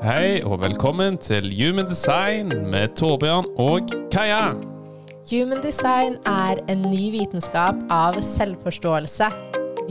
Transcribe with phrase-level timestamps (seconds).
[0.00, 4.54] Hei og velkommen til Human Design med Torbjørn og Kaja.
[5.28, 9.28] Human design er en ny vitenskap av selvforståelse.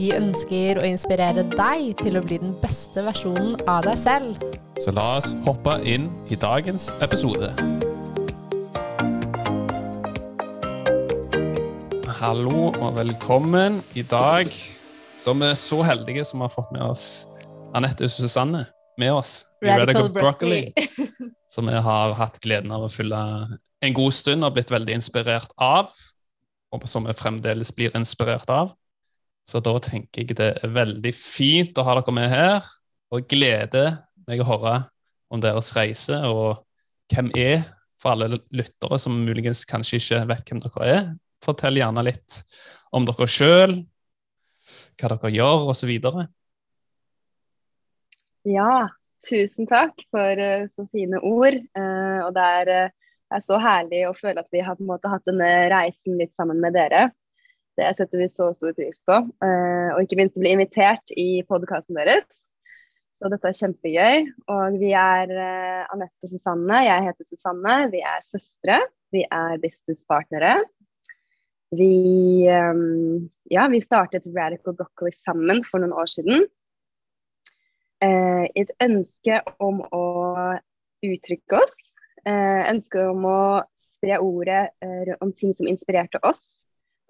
[0.00, 4.42] Vi ønsker å inspirere deg til å bli den beste versjonen av deg selv.
[4.82, 7.52] Så la oss hoppe inn i dagens episode.
[12.18, 13.78] Hallo og velkommen.
[13.94, 14.50] I dag
[15.14, 17.28] så er vi så heldige som har fått med oss
[17.78, 18.66] Anette Susanne
[18.98, 20.62] med oss i Radical Radical Broccoli.
[21.50, 23.20] som vi har hatt gleden av å fylle
[23.82, 25.90] en god stund og blitt veldig inspirert av.
[26.70, 28.74] Og som vi fremdeles blir inspirert av.
[29.48, 32.66] Så da tenker jeg det er veldig fint å ha dere med her,
[33.10, 33.96] og gleder
[34.28, 34.74] meg å høre
[35.30, 36.60] om deres reise og
[37.10, 37.64] hvem er,
[38.00, 41.08] for alle lyttere som muligens kanskje ikke vet hvem dere er.
[41.42, 42.38] Fortell gjerne litt
[42.94, 43.74] om dere sjøl,
[45.00, 45.90] hva dere gjør, osv.
[48.48, 48.88] Ja,
[49.28, 51.56] tusen takk for eh, så fine ord.
[51.76, 54.92] Eh, og det er, eh, er så herlig å føle at vi har på en
[54.94, 57.10] måte hatt denne reisen litt sammen med dere.
[57.76, 59.16] Det setter vi så stor pris på.
[59.40, 62.26] Og ikke minst å bli invitert i podkasten deres.
[63.16, 64.26] Så dette er kjempegøy.
[64.52, 65.30] Og vi er
[65.86, 66.82] Anette og Susanne.
[66.84, 67.76] Jeg heter Susanne.
[67.94, 68.80] Vi er søstre.
[69.14, 70.58] Vi er businesspartnere.
[71.78, 71.94] Vi,
[73.54, 76.44] ja, vi startet Radical Broccoli sammen for noen år siden
[78.04, 80.04] eh, et ønske om å
[81.04, 81.76] uttrykke oss.
[82.26, 83.42] Eh, ønske om å
[83.96, 86.60] spre ordet eh, om ting som inspirerte oss.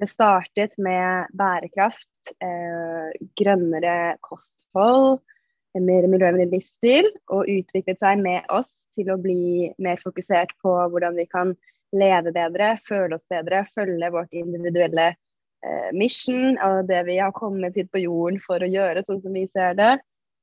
[0.01, 5.21] Det startet med bærekraft, eh, grønnere kosthold,
[5.77, 11.19] mer miljøvennlig livsstil, og utviklet seg med oss til å bli mer fokusert på hvordan
[11.19, 11.53] vi kan
[11.95, 17.77] leve bedre, føle oss bedre, følge vårt individuelle eh, mission og det vi har kommet
[17.79, 19.95] hit på jorden for å gjøre, sånn som vi ser det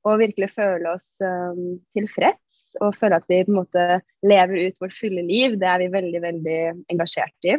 [0.08, 3.84] og virkelig føle oss um, tilfreds og føle at vi på en måte
[4.26, 5.56] lever ut vårt fulle liv.
[5.60, 6.60] Det er vi veldig, veldig
[6.92, 7.58] engasjert i.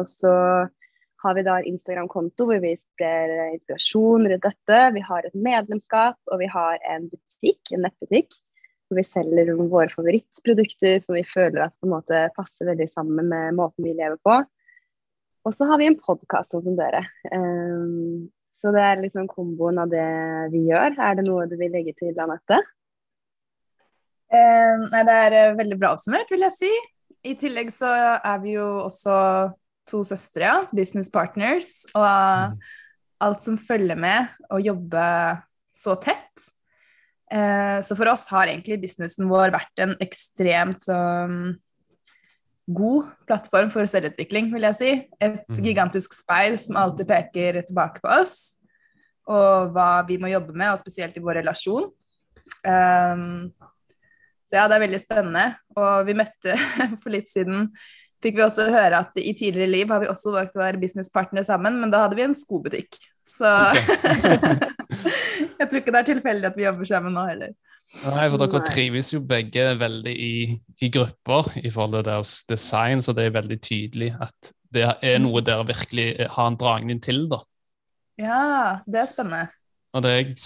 [0.00, 0.34] Og så
[1.22, 4.78] har vi da en Instagram-konto hvor vi ser inspirasjon rundt dette.
[4.96, 8.38] Vi har et medlemskap, og vi har en butikk, en nettbutikk,
[8.88, 13.30] hvor vi selger våre favorittprodukter som vi føler at på en måte passer veldig sammen
[13.30, 14.40] med måten vi lever på.
[15.46, 17.04] Og så har vi en podkast sånn som dere.
[17.32, 18.28] Um,
[18.60, 20.06] så det er liksom komboen av det
[20.52, 20.98] vi gjør.
[21.00, 22.58] Er det noe du vil legge til, Anette?
[24.30, 26.70] Eh, nei, det er eh, veldig bra oppsummert, vil jeg si.
[27.26, 27.88] I tillegg så
[28.20, 29.16] er vi jo også
[29.90, 30.58] to søstre, ja.
[30.76, 31.72] Business partners.
[31.94, 32.60] Og Mm.
[33.20, 35.02] alt som følger med å jobbe
[35.76, 36.46] så tett.
[37.30, 41.58] Eh, så for oss har egentlig businessen vår vært en ekstremt sånn
[42.76, 44.90] god plattform for selvutvikling, vil jeg si.
[45.22, 45.62] Et mm.
[45.64, 48.36] gigantisk speil som alltid peker tilbake på oss,
[49.30, 51.90] og hva vi må jobbe med, og spesielt i vår relasjon.
[52.66, 53.50] Um,
[54.48, 55.46] så ja, det er veldig spennende.
[55.78, 56.56] Og vi møtte
[57.02, 57.68] for litt siden
[58.20, 61.40] Fikk vi også høre at i tidligere liv har vi også valgt å være businesspartnere
[61.46, 62.98] sammen, men da hadde vi en skobutikk.
[63.24, 63.48] Så
[65.56, 67.54] jeg tror ikke det er tilfeldig at vi jobber sammen nå heller.
[67.90, 68.68] Nei, for dere Nei.
[68.70, 70.34] trives jo begge veldig i,
[70.80, 75.18] i grupper i forhold til deres design, så det er veldig tydelig at det er
[75.18, 77.40] noe dere virkelig har en dragning til, da.
[78.20, 78.42] Ja,
[78.86, 79.50] det er spennende.
[79.96, 80.36] Og det jeg,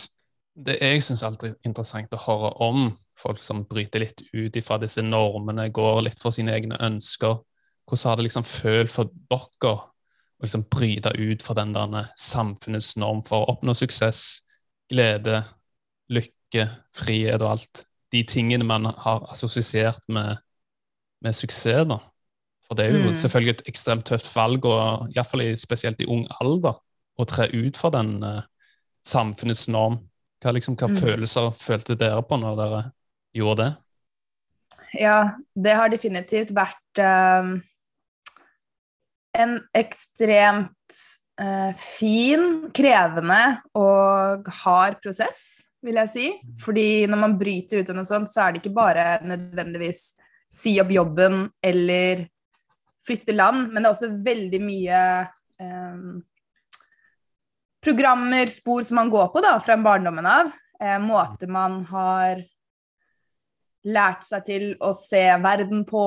[0.66, 2.86] det jeg syns alltid er interessant å høre om
[3.18, 7.42] folk som bryter litt ut ifra disse normene, går litt for sine egne ønsker.
[7.84, 12.94] Hvordan har det liksom følt for dere å liksom bryte ut fra den der samfunnets
[13.00, 14.40] norm for å oppnå suksess,
[14.90, 15.42] glede,
[16.12, 16.32] lykke,
[16.94, 17.84] frihet og alt?
[18.14, 20.38] De tingene man har assosiert med,
[21.24, 21.98] med suksess, da.
[22.64, 23.14] For det er jo Mm.
[23.20, 26.78] selvfølgelig et ekstremt tøft valg, og iallfall spesielt i ung alder,
[27.18, 28.42] å tre ut fra den uh,
[29.04, 29.98] samfunnets norm.
[30.42, 30.96] Hva, liksom, hva Mm.
[30.96, 32.80] følelser følte dere på når dere
[33.34, 33.76] gjorde det?
[35.00, 37.60] Ja, det har definitivt vært uh,
[39.34, 40.98] en ekstremt
[41.40, 46.28] uh, fin, krevende og hard prosess, vil jeg si.
[46.64, 50.06] Fordi når man bryter ut av noe sånt, så er det ikke bare nødvendigvis
[50.54, 52.26] si opp jobben eller
[53.04, 55.00] flytte land, men det er også veldig mye
[55.60, 56.04] eh,
[57.84, 60.52] programmer, spor som man går på da, fra barndommen av.
[60.80, 62.40] Eh, måter man har
[63.84, 66.06] lært seg til å se verden på,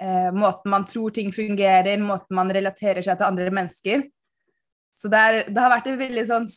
[0.00, 4.04] eh, måten man tror ting fungerer, måten man relaterer seg til andre mennesker.
[4.96, 6.50] Så det, er, det har vært en veldig sånn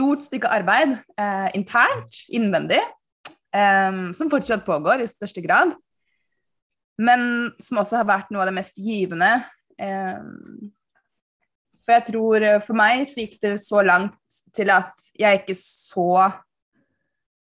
[0.00, 2.80] stort stykke arbeid eh, internt, innvendig,
[3.52, 5.74] eh, som fortsatt pågår i største grad.
[7.00, 9.32] Men som også har vært noe av det mest givende.
[9.80, 10.20] Eh,
[11.84, 15.58] for jeg tror eh, for meg så gikk det så langt til at jeg ikke
[15.58, 16.12] så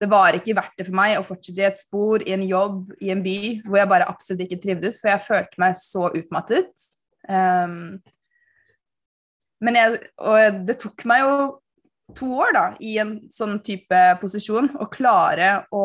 [0.03, 2.89] det var ikke verdt det for meg å fortsette i et spor, i en jobb,
[2.99, 6.87] i en by hvor jeg bare absolutt ikke trivdes, for jeg følte meg så utmattet.
[7.31, 8.01] Um,
[9.63, 11.37] men jeg, og det tok meg jo
[12.17, 15.85] to år da, i en sånn type posisjon og klare å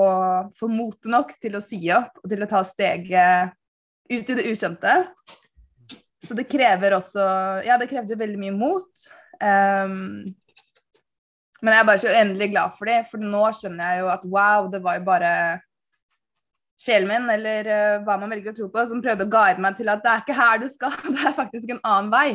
[0.57, 3.55] få mote nok til å si opp og til å ta steget
[4.07, 4.95] ut i det ukjente.
[6.25, 7.23] Så det krever også
[7.67, 9.07] Ja, det krevde veldig mye mot.
[9.37, 10.33] Um,
[11.61, 14.27] men jeg er bare så uendelig glad for det, for nå skjønner jeg jo at
[14.29, 15.31] wow, det var jo bare
[16.77, 19.77] sjelen min, eller uh, hva man velger å tro på, som prøvde å guide meg
[19.79, 22.29] til at det er ikke her du skal, det er faktisk en annen vei.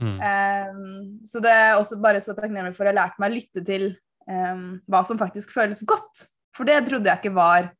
[0.00, 0.16] Mm.
[0.16, 3.64] Um, så det er også bare så takknemlig for å ha lært meg å lytte
[3.66, 3.90] til
[4.24, 6.26] um, hva som faktisk føles godt.
[6.56, 7.70] For det trodde jeg ikke var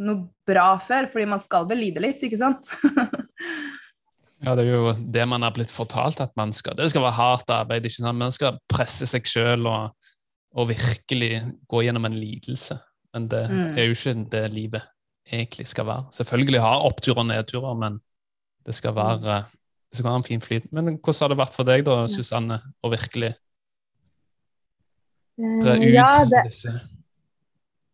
[0.00, 2.70] noe bra før, fordi man skal vel lide litt, ikke sant?
[4.44, 6.76] ja, det er jo det man har blitt fortalt at man skal.
[6.78, 7.86] Det skal være hardt arbeid.
[7.86, 8.20] ikke sant?
[8.20, 9.92] Man skal presse seg sjøl og,
[10.56, 11.34] og, virkelig
[11.70, 12.80] gå gjennom en lidelse.
[13.14, 13.62] Men det mm.
[13.76, 14.90] er jo ikke det livet
[15.30, 16.08] egentlig skal være.
[16.16, 18.00] Selvfølgelig har oppturer og nedturer, men
[18.66, 19.40] det skal være det
[19.98, 20.66] skal være en fin flyt.
[20.72, 23.34] Men hvordan har det vært for deg, da, Susanne, å virkelig
[25.62, 26.42] tre ut ja, det...
[26.48, 26.74] disse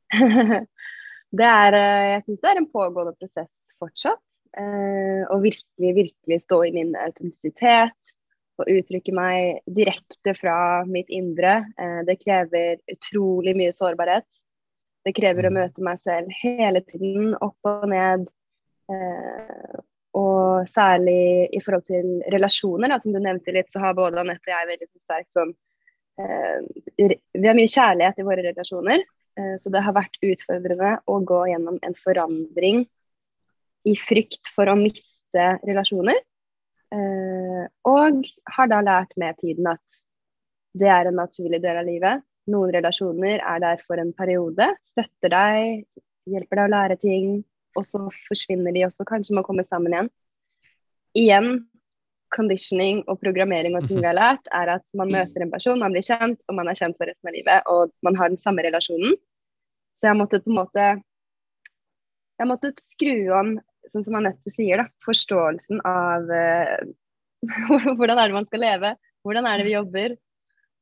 [1.36, 3.50] det er eh, Jeg syns det er en pågående prosess
[3.82, 4.22] fortsatt.
[4.56, 8.14] Eh, å virkelig, virkelig stå i min autentisitet
[8.56, 11.58] og uttrykke meg direkte fra mitt indre.
[11.76, 14.28] Eh, det krever utrolig mye sårbarhet.
[15.04, 15.58] Det krever å mm.
[15.58, 18.30] møte meg selv hele tiden, opp og ned.
[20.16, 24.48] Og særlig i forhold til relasjoner, da, som du nevnte litt, så har både Anette
[24.48, 25.52] og jeg veldig sterk sånn
[26.16, 29.02] Vi har mye kjærlighet i våre relasjoner.
[29.36, 32.86] Eh, så det har vært utfordrende å gå gjennom en forandring
[33.86, 36.22] i frykt for å miste relasjoner.
[36.94, 38.24] Eh, og
[38.56, 39.82] har da lært med tiden at
[40.76, 42.24] det er en naturlig del av livet.
[42.52, 45.84] Noen relasjoner er der for en periode, støtter deg,
[46.30, 47.30] hjelper deg å lære ting,
[47.76, 50.12] og så forsvinner de også, kanskje man kommer sammen igjen.
[51.16, 51.50] Igjen,
[52.34, 55.94] conditioning og programmering og ting vi har lært, er at man møter en person, man
[55.94, 58.64] blir kjent, og man er kjent for resten av livet, og man har den samme
[58.66, 59.16] relasjonen.
[59.96, 60.88] Så jeg måtte på en måte
[62.36, 63.54] Jeg måtte skru om,
[63.94, 66.82] sånn som Anette sier, da, forståelsen av uh,
[67.96, 68.90] hvordan er det man skal leve,
[69.24, 70.16] hvordan er det vi jobber,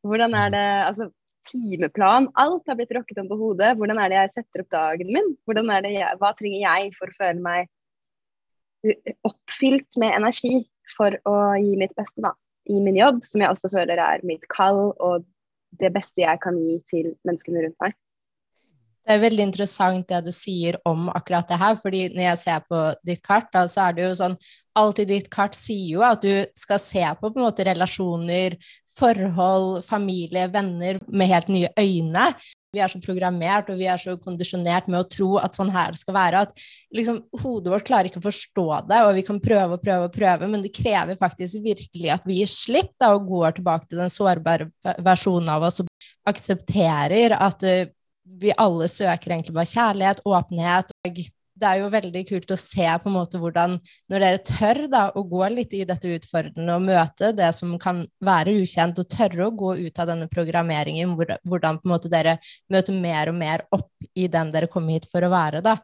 [0.02, 1.06] hvordan er det Altså
[1.48, 2.28] timeplan.
[2.40, 3.74] Alt har blitt rokket om på hodet.
[3.78, 5.32] Hvordan er det jeg setter opp dagen min?
[5.44, 7.72] Jeg, hva trenger jeg for å føle meg
[9.24, 10.64] oppfylt med energi?
[10.92, 12.32] for å gi mitt beste da,
[12.70, 15.24] i min jobb, som jeg også føler er mitt kall og
[15.80, 17.96] det beste jeg kan gi til menneskene rundt meg.
[19.04, 22.62] Det er veldig interessant det du sier om akkurat det her, fordi når jeg ser
[22.70, 24.36] på ditt kart, da, så er det jo sånn
[24.74, 28.56] Alt i ditt kart sier jo at du skal se på på måte relasjoner,
[28.98, 32.26] forhold, familie, venner med helt nye øyne.
[32.74, 35.94] Vi er så programmert og vi er så kondisjonert med å tro at sånn her
[35.98, 39.78] skal være, at liksom, hodet vårt klarer ikke å forstå det, og vi kan prøve
[39.78, 43.28] og prøve og prøve, men det krever faktisk virkelig at vi gir slipp da, og
[43.30, 44.70] går tilbake til den sårbare
[45.06, 47.86] versjonen av oss og aksepterer at uh,
[48.42, 50.90] vi alle søker egentlig bare kjærlighet, åpenhet.
[51.04, 51.24] og
[51.54, 53.76] det er jo veldig kult å se på en måte hvordan,
[54.10, 58.02] når dere tør da, å gå litt i dette utfordrende og møte det som kan
[58.24, 62.38] være ukjent, og tørre å gå ut av denne programmeringen, hvordan på en måte dere
[62.72, 65.62] møter mer og mer opp i den dere kom hit for å være.
[65.64, 65.78] da.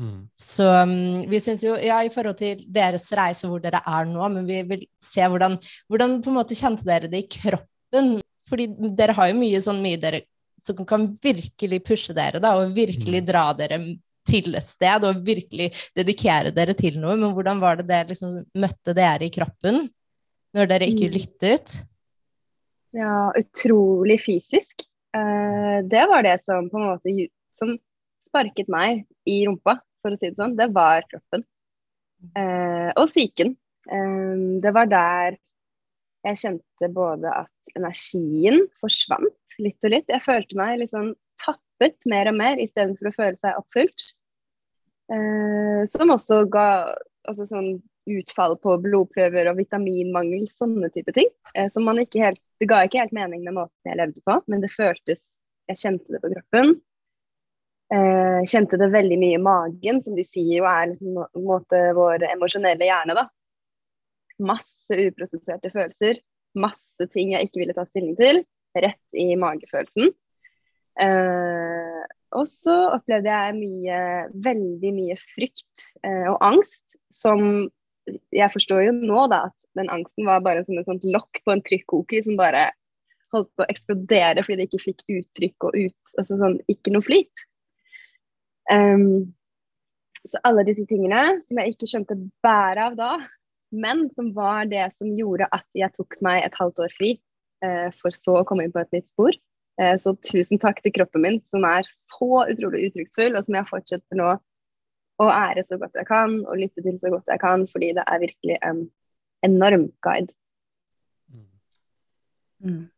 [0.00, 0.26] Mm.
[0.40, 0.96] Så um,
[1.30, 4.62] vi syns jo, ja, i forhold til deres reise hvor dere er nå, men vi
[4.66, 5.58] vil se hvordan,
[5.90, 8.16] hvordan på en måte kjente dere det i kroppen?
[8.50, 10.24] Fordi dere har jo mye sånn mye dere
[10.62, 13.28] som kan virkelig pushe dere, da, og virkelig mm.
[13.28, 13.78] dra dere
[14.28, 17.16] til et sted og virkelig dedikere dere til noe.
[17.18, 19.86] Men hvordan var det det liksom møtte dere i kroppen
[20.56, 21.14] når dere ikke mm.
[21.16, 21.76] lyttet?
[22.96, 24.84] Ja, utrolig fysisk.
[25.16, 27.14] Eh, det var det som på en måte
[27.56, 27.74] som
[28.28, 30.56] sparket meg i rumpa, for å si det sånn.
[30.58, 31.44] Det var kroppen.
[32.38, 33.56] Eh, og psyken.
[33.88, 35.40] Eh, det var der
[36.22, 40.10] jeg kjente både at energien forsvant litt og litt.
[40.10, 41.12] Jeg følte meg litt sånn
[41.82, 44.04] tappet mer og mer istedenfor å føle seg oppfylt.
[45.12, 46.94] Eh, som også ga
[47.28, 51.28] altså sånn utfall på blodprøver og vitaminmangel, sånne type ting.
[51.54, 54.40] Eh, som man ikke helt, det ga ikke helt mening med måten jeg levde på,
[54.46, 55.28] men det føltes
[55.70, 56.72] Jeg kjente det på kroppen.
[57.94, 61.78] Eh, kjente det veldig mye i magen, som de sier jo er liksom, en måte
[61.94, 63.28] vår emosjonelle hjerne, da.
[64.42, 66.18] Masse uprosesserte følelser.
[66.58, 68.42] Masse ting jeg ikke ville ta stilling til.
[68.74, 70.10] Rett i magefølelsen.
[71.00, 72.02] Uh,
[72.36, 73.98] og så opplevde jeg mye,
[74.44, 76.80] veldig mye frykt eh, og angst,
[77.12, 77.42] som
[78.32, 81.52] jeg forstår jo nå da at den angsten var bare som et sånt lokk på
[81.54, 82.70] en trykkoker som bare
[83.32, 87.04] holdt på å eksplodere fordi det ikke fikk uttrykk og ut, altså sånn, ikke noe
[87.04, 87.44] flyt.
[88.72, 89.32] Um,
[90.28, 93.12] så alle disse tingene som jeg ikke skjønte bæret av da,
[93.72, 97.14] men som var det som gjorde at jeg tok meg et halvt år fri,
[97.64, 99.36] uh, for så å komme inn på et nytt spor.
[99.80, 103.70] Uh, så tusen takk til kroppen min, som er så utrolig uttrykksfull, og som jeg
[103.70, 104.32] fortsetter nå
[105.22, 108.04] å ære så godt jeg kan, og lytte til så godt jeg kan, fordi det
[108.08, 108.82] er virkelig en
[109.46, 110.32] enorm guide.
[112.62, 112.88] Mm.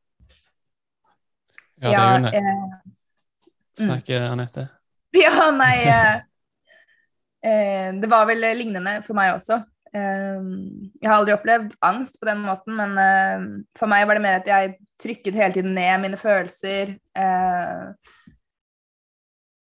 [1.80, 4.68] Ja, det er jo Ja, ne- eh, Snakker Anette?
[5.24, 6.16] Ja, nei eh,
[7.46, 9.62] eh, Det var vel lignende for meg også.
[9.94, 10.48] Eh,
[10.98, 13.46] jeg har aldri opplevd angst på den måten, men eh,
[13.78, 16.96] for meg var det mer at jeg trykket hele tiden ned mine følelser.
[17.14, 18.14] Eh,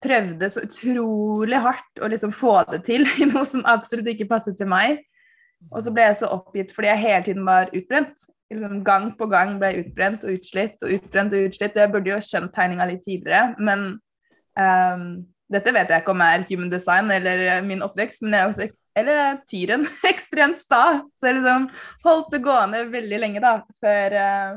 [0.03, 4.59] prøvde så utrolig hardt å liksom få det til i noe som absolutt ikke passet
[4.59, 5.03] til meg.
[5.71, 8.25] Og så ble jeg så oppgitt fordi jeg hele tiden var utbrent.
[8.53, 11.79] Liksom gang på gang ble jeg utbrent og utslitt og utbrent og utslitt.
[11.79, 13.87] Jeg burde jo skjønt tegninga litt tidligere, men
[14.61, 15.07] ehm,
[15.52, 18.50] dette vet jeg ikke om er human design eller eh, min oppvekst, men jeg er
[18.52, 18.66] også
[19.02, 20.82] eller tyren ekstremt sta.
[21.16, 21.68] Så jeg liksom
[22.06, 24.54] holdt det gående veldig lenge, da, før, eh,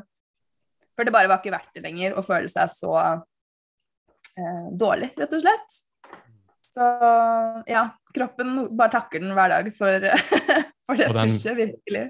[0.96, 5.36] før det bare var ikke verdt det lenger å føle seg så eh, dårlig, rett
[5.36, 5.82] og slett.
[6.76, 6.86] Så
[7.72, 7.86] ja,
[8.16, 10.10] kroppen bare takker den hver dag for,
[10.90, 12.06] for det den- pushet, virkelig.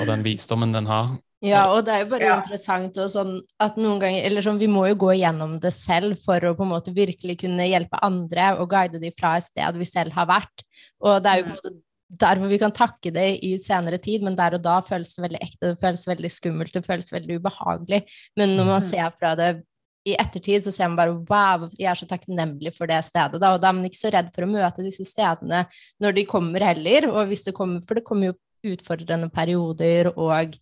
[0.00, 1.16] Og den visdommen den har.
[1.40, 2.36] Ja, og det er jo bare Ja.
[2.40, 6.18] interessant og sånn at noen ganger Eller sånn, vi må jo gå gjennom det selv
[6.18, 9.74] for å på en måte virkelig kunne hjelpe andre og guide dem fra et sted
[9.78, 10.64] vi selv har vært.
[11.00, 14.22] Og det er jo på en måte derfor vi kan takke det i senere tid,
[14.22, 17.38] men der og da føles det veldig ekte, det føles veldig skummelt, det føles veldig
[17.40, 18.02] ubehagelig.
[18.36, 18.88] Men når man Mhm.
[18.90, 19.62] ser fra det
[20.06, 23.52] i ettertid, så ser man bare wow, jeg er så takknemlig for det stedet, da.
[23.54, 25.66] Og da er man ikke så redd for å møte disse stedene
[26.00, 27.08] når de kommer heller.
[27.12, 28.34] Og hvis det kommer, for det kommer jo
[28.74, 30.56] utfordrende perioder og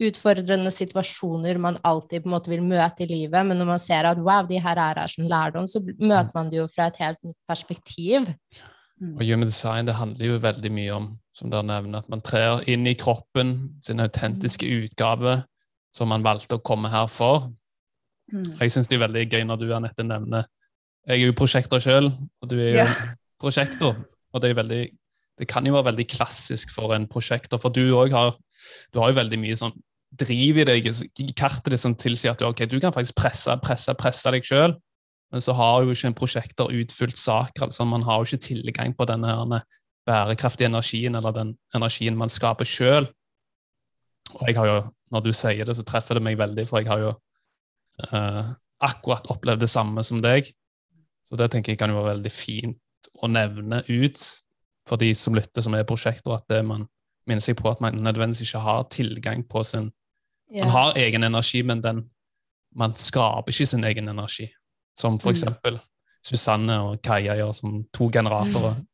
[0.00, 4.08] utfordrende situasjoner man alltid på en måte vil møte i livet, men når man ser
[4.08, 7.00] at wow, de her er her som lærdom, så møter man det jo fra et
[7.02, 8.28] helt nytt perspektiv.
[9.00, 12.60] Og human design det handler jo veldig mye om som dere nevner, at man trer
[12.68, 15.40] inn i kroppen, sin autentiske utgave,
[15.96, 17.48] som man valgte å komme her for.
[18.30, 18.44] Mm.
[18.60, 20.44] Jeg syns det er veldig gøy når du Annette, nevner
[21.08, 22.98] Jeg er jo prosjektor sjøl, og du er jo yeah.
[23.40, 23.96] prosjektor.
[24.30, 24.82] Og det, er veldig,
[25.40, 28.36] det kan jo være veldig klassisk for en prosjektor, for du òg har,
[28.92, 29.74] du har jo veldig mye sånn
[30.10, 30.88] driv i deg,
[31.38, 34.74] kartet ditt som tilsier at du, ok, du kan faktisk presse, presse, presse deg sjøl.
[35.30, 37.68] Men så har jo ikke en prosjekter utfylt saker.
[37.68, 39.62] altså Man har jo ikke tilgang på denne
[40.08, 43.06] bærekraftige energien, eller den energien man skaper sjøl.
[44.34, 44.78] Og jeg har jo,
[45.14, 47.12] når du sier det, så treffer det meg veldig, for jeg har jo
[48.10, 48.50] eh,
[48.90, 50.50] akkurat opplevd det samme som deg.
[51.26, 54.18] Så det tenker jeg kan jo være veldig fint å nevne ut
[54.88, 56.88] for de som lytter, som er prosjekter, at det man
[57.28, 59.90] minner seg på at man nødvendigvis ikke har tilgang på sin
[60.54, 60.64] Ja.
[60.64, 62.04] Man har egen energi, men den,
[62.76, 64.48] man skaper ikke sin egen energi.
[64.98, 65.34] Som for Mm.
[65.36, 65.80] eksempel
[66.22, 68.74] Susanne og Kaja gjør som to generatorer.
[68.76, 68.86] Mm.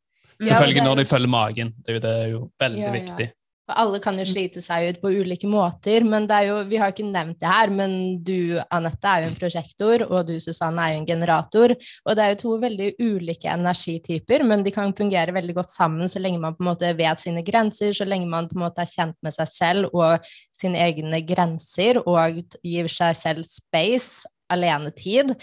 [0.46, 1.74] Selvfølgelig det er- når de følger magen.
[1.86, 3.00] Det er jo, det er jo veldig Ja, ja.
[3.00, 3.32] viktig.
[3.66, 6.78] For alle kan jo slite seg ut på ulike måter, men det er jo, vi
[6.78, 10.84] har ikke nevnt det her, men du, Anette, er jo en prosjektor, og du, Susanne,
[10.84, 11.74] er jo en generator.
[12.06, 16.06] Og det er jo to veldig ulike energityper, men de kan fungere veldig godt sammen
[16.06, 18.86] så lenge man på en måte vet sine grenser, så lenge man på en måte
[18.86, 25.34] er kjent med seg selv og sine egne grenser, og gir seg selv space, alenetid.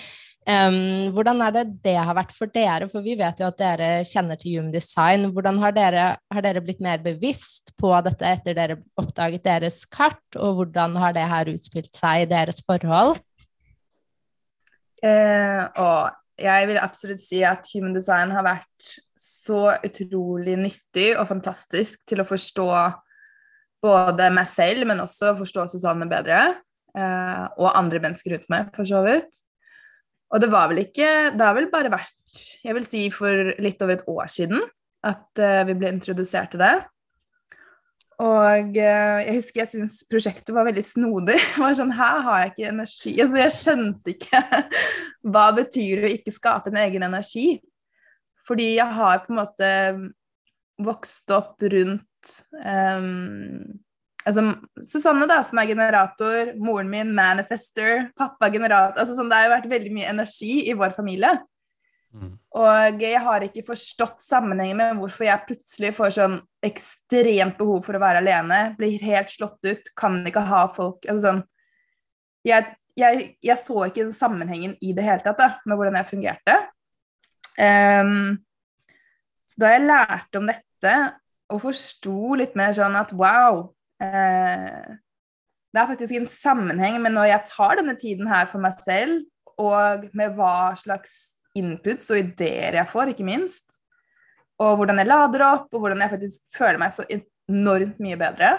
[0.43, 2.89] Um, hvordan er det det har vært for dere?
[2.91, 5.29] For vi vet jo at dere kjenner til Human Design.
[5.31, 10.23] Hvordan har dere, har dere blitt mer bevisst på dette etter dere oppdaget deres kart,
[10.35, 13.21] og hvordan har det her utspilt seg i deres forhold?
[15.03, 16.11] Eh, og
[16.43, 22.23] jeg vil absolutt si at human design har vært så utrolig nyttig og fantastisk til
[22.23, 22.67] å forstå
[23.83, 26.43] både meg selv, men også forstå Susanne bedre.
[26.93, 29.43] Eh, og andre mennesker rundt meg, for så vidt.
[30.33, 32.15] Og det var vel ikke Det har vel bare vært,
[32.65, 34.63] jeg vil si for litt over et år siden,
[35.05, 36.73] at eh, vi ble introdusert til det.
[38.23, 41.37] Og eh, jeg husker jeg syntes prosjektet var veldig snodig.
[41.53, 43.13] Det var sånn, Her har jeg ikke energi.
[43.17, 44.41] Altså, jeg skjønte ikke
[45.33, 47.47] hva betyr det å ikke skape en egen energi.
[48.47, 49.71] Fordi jeg har på en måte
[50.83, 52.33] vokst opp rundt
[52.65, 53.82] um,
[54.25, 54.43] altså,
[54.85, 59.55] Susanne, da, som er generator, moren min manifester, pappa generator altså, sånn, Det har jo
[59.55, 61.33] vært veldig mye energi i vår familie.
[62.13, 62.35] Mm.
[62.61, 67.97] Og jeg har ikke forstått sammenhengen med hvorfor jeg plutselig får sånn ekstremt behov for
[67.97, 71.43] å være alene, blir helt slått ut, kan ikke ha folk altså sånn,
[72.45, 72.67] jeg,
[72.99, 76.57] jeg, jeg så ikke den sammenhengen i det hele tatt da, med hvordan jeg fungerte.
[77.57, 78.43] Um,
[79.49, 80.93] så da jeg lærte om dette
[81.53, 83.67] og forsto litt mer sånn at wow
[84.03, 89.23] Det er faktisk en sammenheng med når jeg tar denne tiden her for meg selv,
[89.61, 93.79] og med hva slags inputs og ideer jeg får, ikke minst.
[94.61, 98.53] Og hvordan jeg lader opp, og hvordan jeg faktisk føler meg så enormt mye bedre.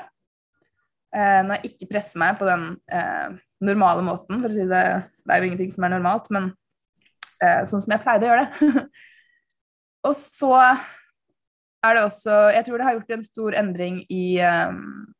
[1.15, 4.85] Eh, når jeg ikke presser meg på den eh, normale måten, for å si det
[5.25, 6.51] Det er jo ingenting som er normalt, men
[7.41, 8.85] eh, sånn som jeg pleide å gjøre det.
[10.09, 10.53] og så
[11.85, 15.14] er det også Jeg tror det har gjort en stor endring i um,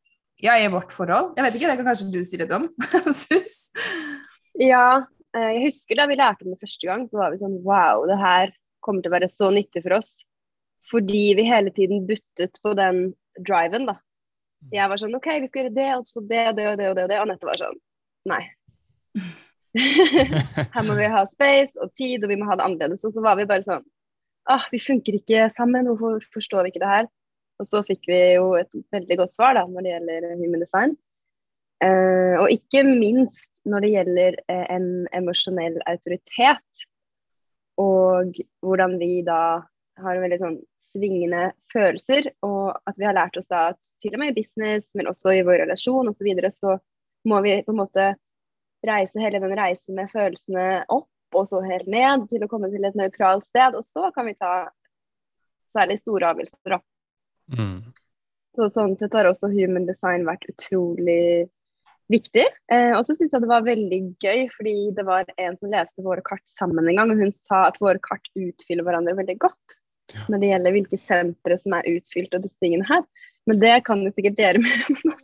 [0.45, 1.33] ja, i vårt forhold.
[1.39, 2.69] Jeg vet ikke, Det kan kanskje du si litt om?
[3.23, 3.57] Sus?
[4.61, 5.03] ja,
[5.37, 8.05] eh, jeg husker da vi lærte om det første gang, så var vi sånn Wow,
[8.11, 10.17] det her kommer til å være så nyttig for oss.
[10.91, 13.07] Fordi vi hele tiden buttet på den
[13.41, 13.97] driven, da.
[14.73, 16.91] Jeg var sånn OK, vi skal gjøre det, og så det og det og det
[16.91, 17.07] og det.
[17.07, 17.19] Og det.
[17.25, 17.81] Anette var sånn
[18.29, 18.45] Nei.
[20.75, 23.05] Her må vi ha space og tid, og vi må ha det annerledes.
[23.05, 23.85] Og så var vi bare sånn
[24.51, 27.11] ah, vi funker ikke sammen, hvorfor forstår vi ikke det her?
[27.63, 30.97] Og så fikk vi jo et veldig godt svar da, når det gjelder human design.
[31.85, 36.87] Eh, og ikke minst når det gjelder eh, en emosjonell autoritet.
[37.81, 39.41] Og hvordan vi da
[40.03, 40.61] har veldig sånn
[40.95, 44.87] svingende følelser, og at vi har lært oss da at til og med i business,
[44.95, 46.77] men også i vår relasjon osv., så, videre, så
[47.27, 48.13] må vi på en måte
[48.87, 52.85] reise hele den reisen med følelsene opp, og så helt ned, til å komme til
[52.87, 53.75] et nøytralt sted.
[53.75, 54.55] Og så kan vi ta
[55.75, 56.77] særlig store avgjørelser.
[56.79, 56.94] Mm.
[58.55, 61.49] Så sånn sett har også human design vært utrolig
[62.13, 62.45] viktig.
[62.73, 66.05] Eh, og så syns jeg det var veldig gøy, fordi det var en som leste
[66.05, 69.79] våre kart sammen en gang, og hun sa at våre kart utfyller hverandre veldig godt
[70.13, 70.27] ja.
[70.29, 73.07] når det gjelder hvilke sentre som er utfylt og disse tingene her.
[73.49, 75.17] Men det kan jo sikkert dere mer om.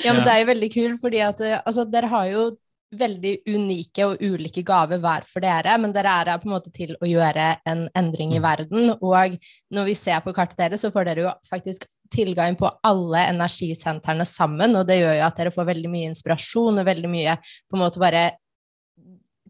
[0.00, 2.44] Ja, men det er jo veldig kult, fordi at eh, altså, dere har jo
[2.92, 6.72] veldig unike og ulike gaver hver for dere, men dere er her på en måte
[6.74, 8.44] til å gjøre en endring i mm.
[8.44, 8.92] verden.
[8.98, 9.38] Og
[9.72, 14.26] når vi ser på kartet deres, så får dere jo faktisk tilgang på alle energisentrene
[14.28, 17.78] sammen, og det gjør jo at dere får veldig mye inspirasjon og veldig mye på
[17.78, 18.26] en måte bare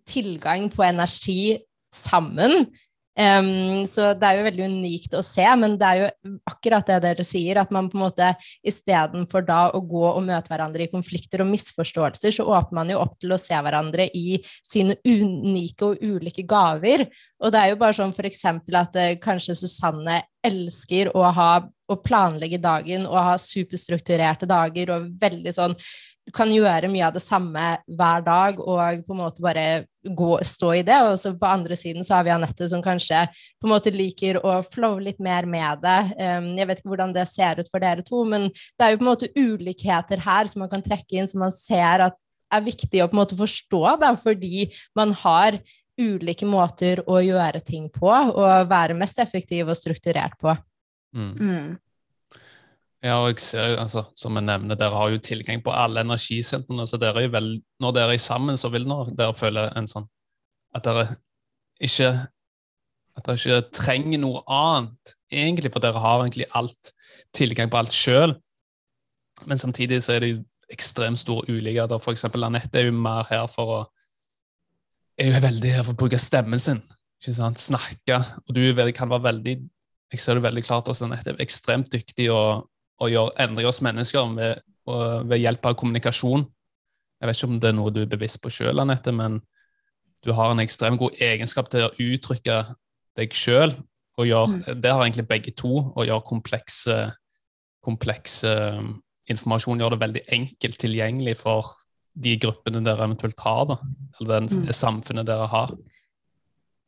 [0.08, 1.58] tilgang på energi
[1.92, 2.66] sammen.
[3.12, 6.96] Um, så det er jo veldig unikt å se, men det er jo akkurat det
[7.04, 8.30] dere sier, at man på en måte
[8.64, 13.02] istedenfor da å gå og møte hverandre i konflikter og misforståelser, så åpner man jo
[13.02, 17.04] opp til å se hverandre i sine unike og ulike gaver.
[17.42, 21.52] Og det er jo bare sånn eksempel at uh, kanskje Susanne elsker å ha
[21.92, 25.76] å planlegge dagen og ha superstrukturerte dager og veldig sånn
[26.30, 27.64] kan gjøre mye av det samme
[27.98, 29.64] hver dag og på en måte bare
[30.02, 30.98] gå, stå i det.
[31.08, 33.24] Og så på andre siden så har vi Anette som kanskje
[33.58, 35.98] på en måte liker å flowe litt mer med det.
[36.20, 39.02] Um, jeg vet ikke hvordan det ser ut for dere to, men det er jo
[39.02, 42.18] på en måte ulikheter her som man kan trekke inn, som man ser at
[42.52, 44.66] er viktig å på en måte forstå, da, fordi
[44.98, 45.56] man har
[46.00, 50.54] ulike måter å gjøre ting på og være mest effektiv og strukturert på.
[51.16, 51.32] Mm.
[51.32, 51.72] Mm.
[53.02, 56.86] Ja, og jeg ser, altså, som jeg nevner, Dere har jo tilgang på alle energisentrene.
[56.86, 60.06] så dere er vel, Når dere er sammen, så vil dere føle en sånn
[60.74, 61.16] at dere
[61.80, 62.28] ikke
[63.16, 66.92] at dere ikke trenger noe annet, egentlig, for dere har egentlig alt,
[67.36, 68.32] tilgang på alt sjøl.
[69.44, 70.38] Men samtidig så er det jo
[70.72, 72.00] ekstremt store ulikheter.
[72.12, 73.80] Eksempel Anette er jo mer her for å
[75.20, 76.80] er jo veldig her for å bruke stemmen sin.
[77.20, 78.22] ikke sant, Snakke.
[78.48, 79.56] Og du kan være veldig
[80.12, 82.68] jeg ser det veldig klart også, Anette er ekstremt dyktig og
[83.02, 86.44] å gjøre endre oss mennesker ved, ved, hjelp av kommunikasjon.
[87.22, 89.40] Jeg vet ikke om det er noe du er bevisst på sjøl, Anette, men
[90.22, 92.58] du har en ekstremt god egenskap til å uttrykke
[93.18, 93.74] deg sjøl.
[94.18, 94.60] Mm.
[94.78, 96.96] Det har egentlig begge to, å gjøre komplekse,
[97.82, 98.92] komplekse um,
[99.30, 101.72] informasjon gjør det veldig enkelt tilgjengelig for
[102.12, 103.78] de gruppene dere eventuelt har, da,
[104.20, 104.66] eller den, mm.
[104.68, 105.72] det samfunnet dere har.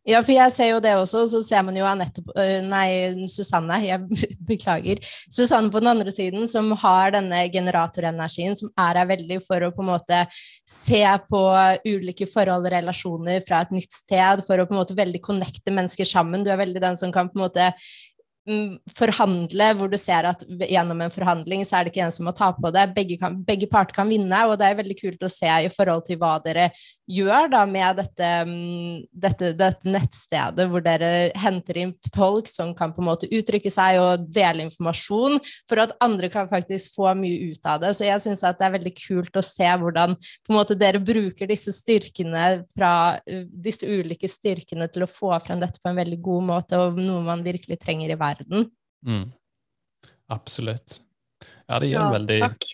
[0.05, 3.25] Ja, for jeg ser jo det også, og så ser man jo Anette øh, Nei,
[3.33, 4.05] Susanne, jeg
[4.51, 5.01] beklager.
[5.33, 9.73] Susanne på den andre siden, som har denne generatorenergien, som er her veldig for å
[9.73, 10.21] på en måte
[10.69, 11.43] se på
[11.88, 15.73] ulike forhold og relasjoner fra et nytt sted, for å på en måte veldig connecte
[15.73, 16.45] mennesker sammen.
[16.45, 17.73] Du er veldig den som kan på en måte
[18.45, 22.27] Mm, forhandle, hvor du ser at gjennom en forhandling så er det ikke en som
[22.29, 22.83] må ta på det.
[22.93, 26.05] Begge, kan, begge, parter kan vinne, og det er veldig kult å se i forhold
[26.05, 26.67] til hva dere
[27.11, 32.95] gjør da med dette, mm, dette, dette nettstedet, hvor dere henter inn folk som kan
[32.95, 35.40] på en måte uttrykke seg og dele informasjon,
[35.71, 37.95] for at andre kan faktisk få mye ut av det.
[37.97, 41.51] Så jeg syns det er veldig kult å se hvordan på en måte dere bruker
[41.51, 46.49] disse styrkene fra disse ulike styrkene til å få frem dette på en veldig god
[46.53, 48.71] måte, og noe man virkelig trenger i verden verden.
[49.07, 49.33] Mm.
[50.27, 51.03] Absolutt.
[51.67, 52.67] Ja, det gir ja, veldig takk.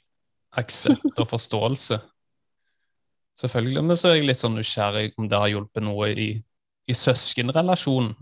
[0.60, 2.00] aksept og forståelse.
[3.40, 3.84] Selvfølgelig.
[3.84, 6.28] Men så er jeg litt sånn nysgjerrig om det har hjulpet noe i,
[6.90, 8.12] i søskenrelasjonen.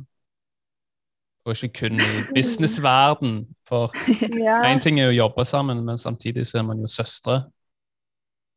[1.49, 3.41] Og ikke kun i businessverden.
[3.67, 4.61] For én ja.
[4.83, 7.41] ting er jo å jobbe sammen, men samtidig så er man jo søstre.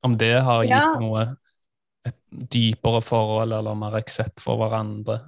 [0.05, 0.97] Om det har gitt ja.
[1.01, 1.25] noe
[2.07, 5.19] et dypere forhold eller mer aksept for hverandre.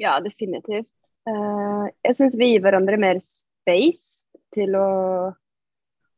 [0.00, 0.90] Ja, definitivt.
[1.28, 4.20] Uh, jeg syns vi gir hverandre mer space
[4.52, 4.88] til å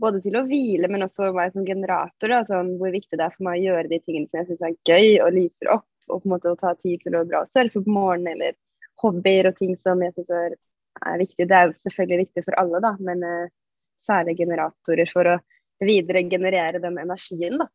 [0.03, 2.33] både til å hvile, men også meg som generator.
[2.33, 4.67] Da, sånn, hvor viktig det er for meg å gjøre de tingene som jeg syns
[4.69, 5.89] er gøy og lyser opp.
[6.07, 8.59] Og på en måte å ta tid til å dra og surfe på morgenen, eller
[9.03, 10.59] hobbyer og ting som jeg syns er,
[11.03, 11.49] er, viktig.
[11.49, 13.49] Det er jo selvfølgelig viktig for alle, da, men uh,
[14.07, 15.41] særlig generatorer for å
[15.83, 17.59] videre generere den energien.
[17.65, 17.69] da.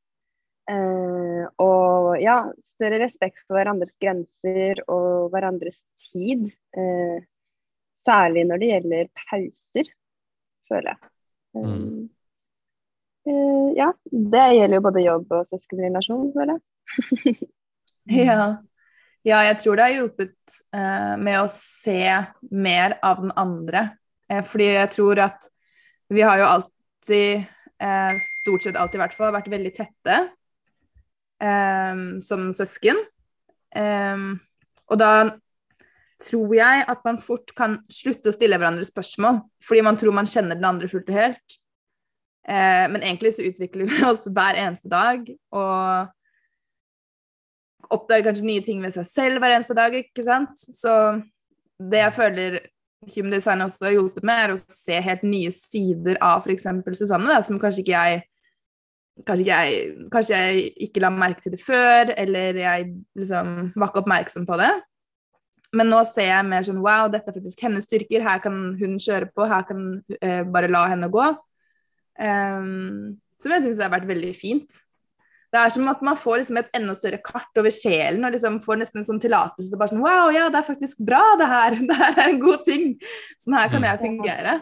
[0.71, 2.37] Uh, og ja,
[2.77, 5.81] større respekt for hverandres grenser og hverandres
[6.11, 6.47] tid.
[6.77, 7.19] Uh,
[8.05, 9.91] særlig når det gjelder pauser,
[10.69, 11.11] føler jeg.
[11.57, 11.90] Mm.
[13.77, 17.47] Ja, det gjelder jo både jobb og søskenrelasjon, føler jeg.
[18.25, 18.49] ja.
[19.27, 19.39] ja.
[19.47, 22.03] jeg tror det har hjulpet eh, med å se
[22.51, 23.87] mer av den andre.
[24.31, 25.49] Eh, fordi jeg tror at
[26.11, 27.49] vi har jo alltid,
[28.21, 30.17] stort sett alltid i hvert fall, vært veldig tette
[32.21, 32.99] som søsken.
[33.73, 34.35] Um,
[34.91, 35.11] og da
[36.21, 40.29] tror jeg at man fort kan slutte å stille hverandre spørsmål, fordi man tror man
[40.29, 41.57] kjenner den andre fullt og helt.
[42.49, 46.09] Eh, men egentlig så utvikler vi oss hver eneste dag, og
[47.91, 50.55] oppdager kanskje nye ting ved seg selv hver eneste dag, ikke sant.
[50.57, 50.93] Så
[51.91, 52.59] det jeg føler
[53.15, 56.67] Human Design også har hjulpet med, er å se helt nye sider av f.eks.
[56.99, 58.27] Susanne, da, som kanskje ikke jeg
[59.27, 62.85] Kanskje, jeg, kanskje jeg ikke la merke til det før, eller jeg
[63.19, 64.69] liksom var ikke oppmerksom på det.
[65.77, 68.95] Men nå ser jeg mer sånn wow, dette er faktisk hennes styrker, her kan hun
[69.03, 71.27] kjøre på, her kan uh, bare la henne gå.
[72.19, 74.79] Um, som jeg syns har vært veldig fint.
[75.51, 78.61] Det er som at man får liksom et enda større kart over sjelen og liksom
[78.63, 81.47] får nesten en sånn tillatelse til bare sånn Wow, ja, det er faktisk bra, det
[81.51, 81.75] her.
[81.89, 82.93] Det her er en god ting.
[83.41, 84.61] Sånn her kan jeg fungere.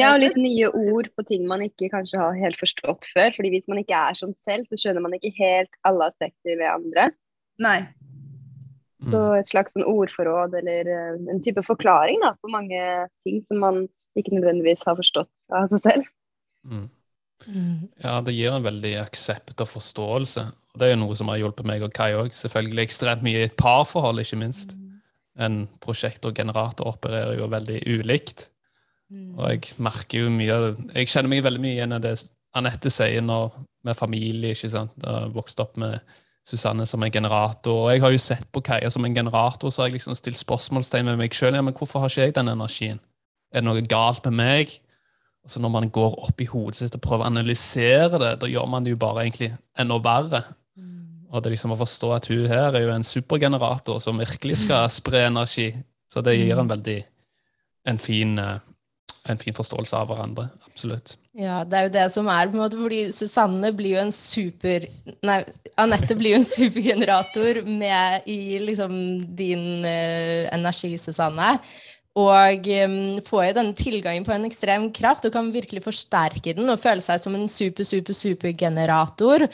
[0.00, 3.34] Ja, og litt nye ord på ting man ikke kanskje har helt forstått før.
[3.36, 6.70] fordi hvis man ikke er sånn selv, så skjønner man ikke helt alle aspekter ved
[6.70, 7.10] andre.
[7.60, 7.78] Nei.
[9.04, 9.10] Mm.
[9.12, 12.80] Så et slags sånn ordforråd eller uh, en type forklaring da, på mange
[13.26, 13.84] ting som man
[14.16, 16.08] ikke nødvendigvis har forstått av seg selv.
[16.66, 16.88] Mm.
[17.46, 17.76] mm.
[18.02, 20.46] Ja, det gir en veldig aksept og forståelse.
[20.74, 22.34] Og det er jo noe som har hjulpet meg og Kai òg.
[22.36, 24.76] Selvfølgelig ekstremt mye i et parforhold, ikke minst.
[24.76, 25.00] Mm.
[25.46, 28.50] En prosjekt og generator opererer jo veldig ulikt.
[29.12, 29.32] Mm.
[29.38, 30.54] Og jeg merker jo mye
[30.96, 32.16] Jeg kjenner meg veldig mye igjen i det
[32.56, 33.52] Anette sier når,
[33.84, 34.54] med familie.
[34.56, 34.94] ikke sant?
[35.02, 36.00] Jeg har vokst opp med
[36.46, 37.84] Susanne som en generator.
[37.84, 40.40] Og jeg har jo sett på Kaja som en generator, så har jeg liksom stilt
[40.40, 41.56] spørsmålstegn med meg sjøl.
[41.58, 43.00] Ja, men hvorfor har ikke jeg den energien?
[43.52, 44.76] Er det noe galt med meg?
[45.46, 48.66] Altså Når man går opp i hodet sitt og prøver å analysere det, da gjør
[48.70, 50.40] man det jo bare egentlig enda verre.
[50.74, 51.28] Mm.
[51.30, 54.90] Og det liksom å forstå at hun her er jo en supergenerator som virkelig skal
[54.98, 55.68] spre energi.
[56.10, 56.72] Så det gir en mm.
[56.74, 56.98] veldig
[57.86, 58.56] en fin uh,
[59.30, 60.48] en fin forståelse av hverandre.
[60.66, 61.16] Absolutt.
[61.36, 64.12] Ja, det er jo det som er på en måte, fordi Susanne blir jo en
[64.14, 64.86] super
[65.26, 65.40] Nei,
[65.76, 68.94] Anette blir jo en supergenerator med i liksom
[69.36, 71.56] din uh, energi, Susanne.
[72.16, 76.72] Og um, får jo denne tilgangen på en ekstrem kraft og kan virkelig forsterke den
[76.72, 79.44] og føle seg som en super, super, supergenerator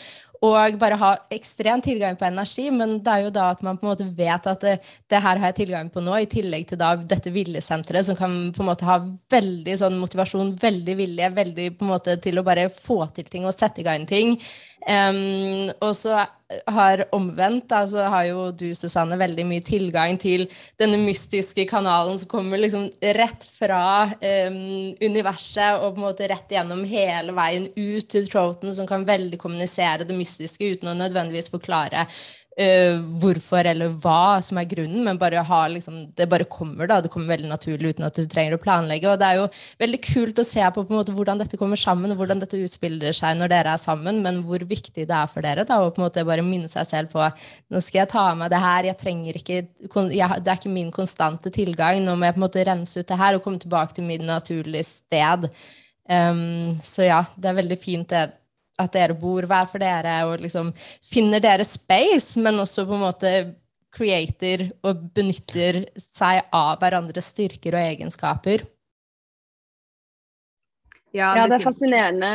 [0.43, 2.65] og bare ha ekstrem tilgang på energi.
[2.75, 4.73] Men det er jo da at man på en måte vet at det,
[5.11, 8.35] det her har jeg tilgang på nå, i tillegg til da dette viljesenteret, som kan
[8.55, 8.99] på en måte ha
[9.33, 13.47] veldig sånn motivasjon, veldig vilje, veldig på en måte til å bare få til ting
[13.47, 14.35] og sette i gang ting.
[14.83, 16.25] Um, og så
[16.67, 20.49] har omvendt, da, så har jo du, Susanne, veldig mye tilgang til
[20.81, 26.53] denne mystiske kanalen som kommer liksom rett fra um, universet og på en måte rett
[26.53, 31.53] gjennom hele veien ut til Troughton, som kan veldig kommunisere det mystiske uten å nødvendigvis
[31.53, 32.09] forklare
[32.61, 36.87] uh, hvorfor eller hva som er grunnen, men bare ha liksom, det bare kommer.
[36.91, 39.09] da, Det kommer veldig naturlig uten at du trenger å planlegge.
[39.11, 39.49] og Det er jo
[39.83, 42.61] veldig kult å se på, på en måte, hvordan dette kommer sammen, og hvordan dette
[42.61, 45.93] utspiller seg når dere er sammen, men hvor viktig det er for dere da, å
[45.93, 48.61] på en måte bare minne seg selv på nå skal jeg ta av meg det
[48.63, 49.63] her, jeg trenger ikke,
[50.13, 53.09] jeg, det er ikke min konstante tilgang, nå må jeg på en måte rense ut
[53.09, 55.49] det her og komme tilbake til min naturlige sted.
[56.11, 58.27] Um, så ja, det er veldig fint det
[58.85, 60.73] at dere bor hver for dere, og liksom
[61.07, 63.35] finner deres space, men også på en måte
[63.93, 68.65] creater og benytter seg av hverandres styrker og egenskaper.
[71.13, 72.31] Ja, ja, det er fascinerende.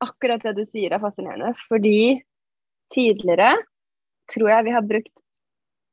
[0.00, 1.52] Akkurat det du sier er fascinerende.
[1.68, 2.22] Fordi
[2.92, 3.52] tidligere
[4.32, 5.12] tror jeg vi har brukt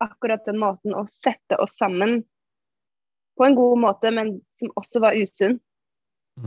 [0.04, 2.22] akkurat den måten å sette oss sammen
[3.38, 5.58] på en god måte, men som også var usunn.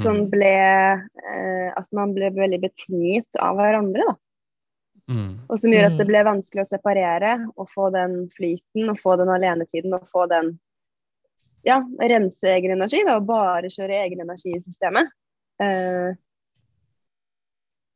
[0.03, 0.29] Som mm.
[0.33, 0.55] ble
[1.31, 4.17] eh, At man ble veldig betinget av hverandre, da.
[5.07, 5.33] Mm.
[5.47, 6.11] Og som gjør at det mm.
[6.11, 10.57] ble vanskelig å separere og få den flyten og få den alenetiden og få den
[11.67, 15.11] ja, rense egen energi da, og bare kjøre egen energi i systemet.
[15.63, 16.15] Eh,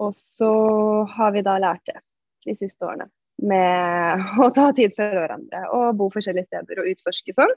[0.00, 0.53] og så
[1.16, 1.98] har vi da lært det
[2.46, 3.11] de siste årene.
[3.40, 7.55] med å ta tid for hverandre og bo forskjellige steder og utforske sånn.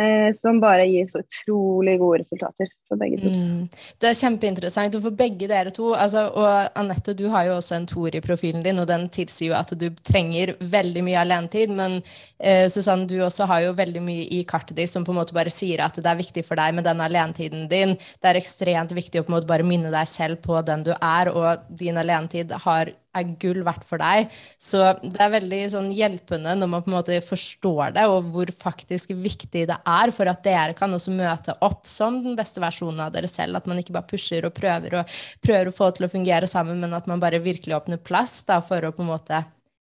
[0.00, 3.28] Eh, som bare gir så utrolig gode resultater for begge to.
[3.28, 3.66] Mm.
[4.00, 4.94] Det er kjempeinteressant.
[4.96, 8.22] Og for begge dere to altså, Og Anette, du har jo også en toer i
[8.24, 11.74] profilen din, og den tilsier jo at du trenger veldig mye alenetid.
[11.76, 11.98] Men
[12.38, 15.36] eh, Susanne, du også har jo veldig mye i kartet ditt som på en måte
[15.36, 17.96] bare sier at det er viktig for deg med den alenetiden din.
[18.22, 20.94] Det er ekstremt viktig å på en måte bare minne deg selv på den du
[20.96, 24.30] er, og din alenetid har er gull verdt for deg.
[24.60, 28.52] Så det er veldig sånn hjelpende når man på en måte forstår det, og hvor
[28.54, 33.02] faktisk viktig det er for at dere kan også møte opp som den beste versjonen
[33.06, 33.58] av dere selv.
[33.58, 36.80] At man ikke bare pusher og prøver og prøver å få til å fungere sammen,
[36.82, 39.44] men at man bare virkelig åpner plass da, for å på en måte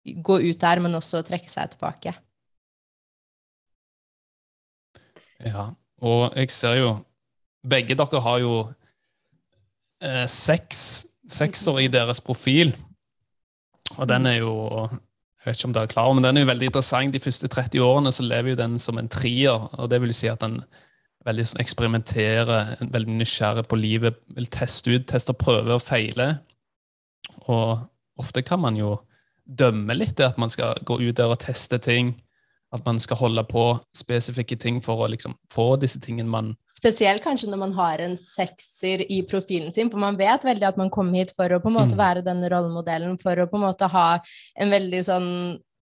[0.03, 2.15] gå ut der, men også trekke seg tilbake.
[5.43, 5.73] Ja,
[6.03, 6.93] og jeg ser jo
[7.63, 8.55] Begge dere har jo
[10.03, 10.79] eh, seks
[11.31, 12.73] sekser i deres profil.
[13.97, 14.53] Og den er jo
[15.43, 17.13] jeg vet ikke om dere er klar men den er jo veldig interessant.
[17.13, 19.67] De første 30 årene så lever jo den som en trier.
[19.75, 20.61] og Det vil si at den
[21.27, 26.29] veldig sånn eksperimenterer, veldig nysgjerrig på livet, vil teste ut, teste og prøve og feile.
[27.51, 27.83] Og
[28.19, 28.97] ofte kan man jo
[29.43, 32.13] dømme litt det at man skal gå ut der og teste ting.
[32.73, 37.21] At man skal holde på spesifikke ting for å liksom få disse tingene man Spesielt
[37.23, 40.89] kanskje når man har en sekser i profilen sin, for man vet veldig at man
[40.93, 42.01] kommer hit for å på en måte mm.
[42.01, 44.07] være den rollemodellen, for å på en måte ha
[44.57, 45.29] en veldig sånn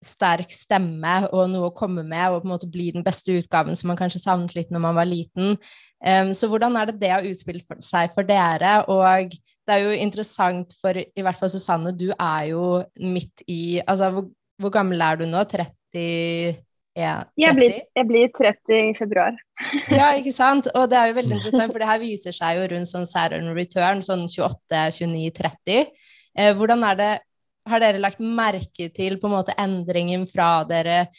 [0.05, 3.77] sterk stemme og noe å komme med, og på en måte bli den beste utgaven
[3.77, 5.59] som man kanskje savnet litt når man var liten.
[6.01, 8.79] Um, så hvordan er det det har utspilt seg for dere?
[8.89, 9.37] Og
[9.69, 14.11] det er jo interessant for i hvert fall Susanne, du er jo midt i Altså,
[14.15, 15.45] hvor, hvor gammel er du nå?
[15.53, 16.57] 30?
[16.99, 17.33] Er 30?
[17.41, 19.37] Jeg blir, jeg blir 30 i februar.
[19.99, 20.69] ja, ikke sant?
[20.75, 23.51] Og det er jo veldig interessant, for det her viser seg jo rundt sånn Saturn
[23.57, 25.91] return, sånn 28-29-30.
[26.39, 27.11] Eh, hvordan er det
[27.69, 31.11] Har dere lagt merke til på en måte endringen fra dere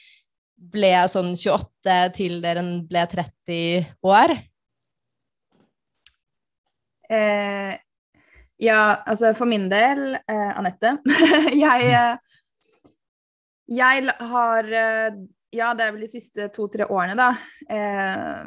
[0.74, 4.34] ble sånn 28 til dere ble 30 år?
[7.12, 7.78] Eh,
[8.62, 10.96] ja, altså for min del, eh, Anette
[11.64, 12.32] Jeg eh,
[13.72, 15.14] jeg har eh,
[15.52, 17.32] ja, det er vel de siste to-tre årene, da,
[17.72, 18.46] eh,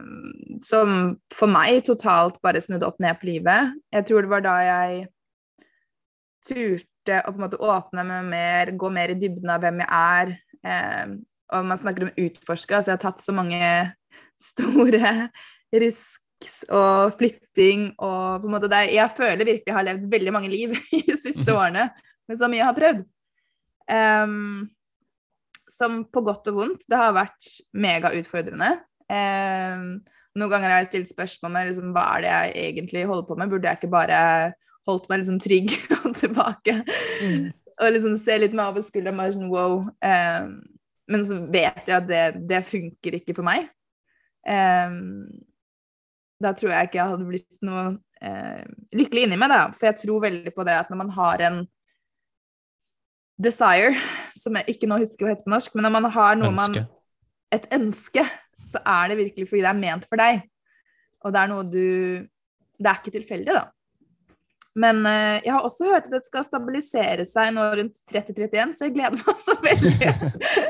[0.65, 3.75] som for meg totalt bare snudde opp ned på livet.
[3.93, 5.05] Jeg tror det var da jeg
[6.45, 9.91] turte å på en måte åpne meg mer, gå mer i dybden av hvem jeg
[10.01, 10.35] er.
[10.65, 11.15] Eh,
[11.55, 13.61] og man snakker om utforske, altså jeg har tatt så mange
[14.41, 15.29] store
[15.75, 20.33] risks og flytting og på en måte det, Jeg føler virkelig jeg har levd veldig
[20.35, 21.91] mange liv i de siste årene
[22.29, 23.05] med så mye jeg har prøvd.
[23.85, 24.71] Um,
[25.71, 26.85] som på godt og vondt.
[26.91, 28.71] Det har vært megautfordrende.
[29.13, 29.87] Eh,
[30.35, 33.39] noen ganger har jeg stilt spørsmål med liksom, hva er det jeg egentlig holder på
[33.39, 33.53] med.
[33.53, 34.21] Burde jeg ikke bare
[34.89, 36.79] holdt meg liksom trygg og tilbake?
[37.23, 37.51] Mm.
[37.75, 39.77] Og liksom se litt mer over skulderen og sånn wow.
[40.05, 40.51] Eh,
[41.15, 43.69] men så vet jeg at det, det funker ikke for meg.
[44.49, 44.99] Eh,
[46.45, 47.85] da tror jeg ikke jeg hadde blitt noe
[48.25, 48.65] eh,
[48.97, 49.63] lykkelig inni meg, da.
[49.77, 51.63] For jeg tror veldig på det at når man har en
[53.45, 53.95] desire,
[54.39, 56.83] som jeg ikke nå husker hva heter på norsk, men når man har noe ønske.
[56.83, 58.25] man Et ønske,
[58.67, 60.43] så er det virkelig fordi det er ment for deg.
[61.25, 61.85] Og det er noe du
[62.75, 63.69] Det er ikke tilfeldig, da.
[64.75, 68.89] Men uh, jeg har også hørt at det skal stabilisere seg nå rundt 30-31, så
[68.89, 70.15] jeg gleder meg så veldig.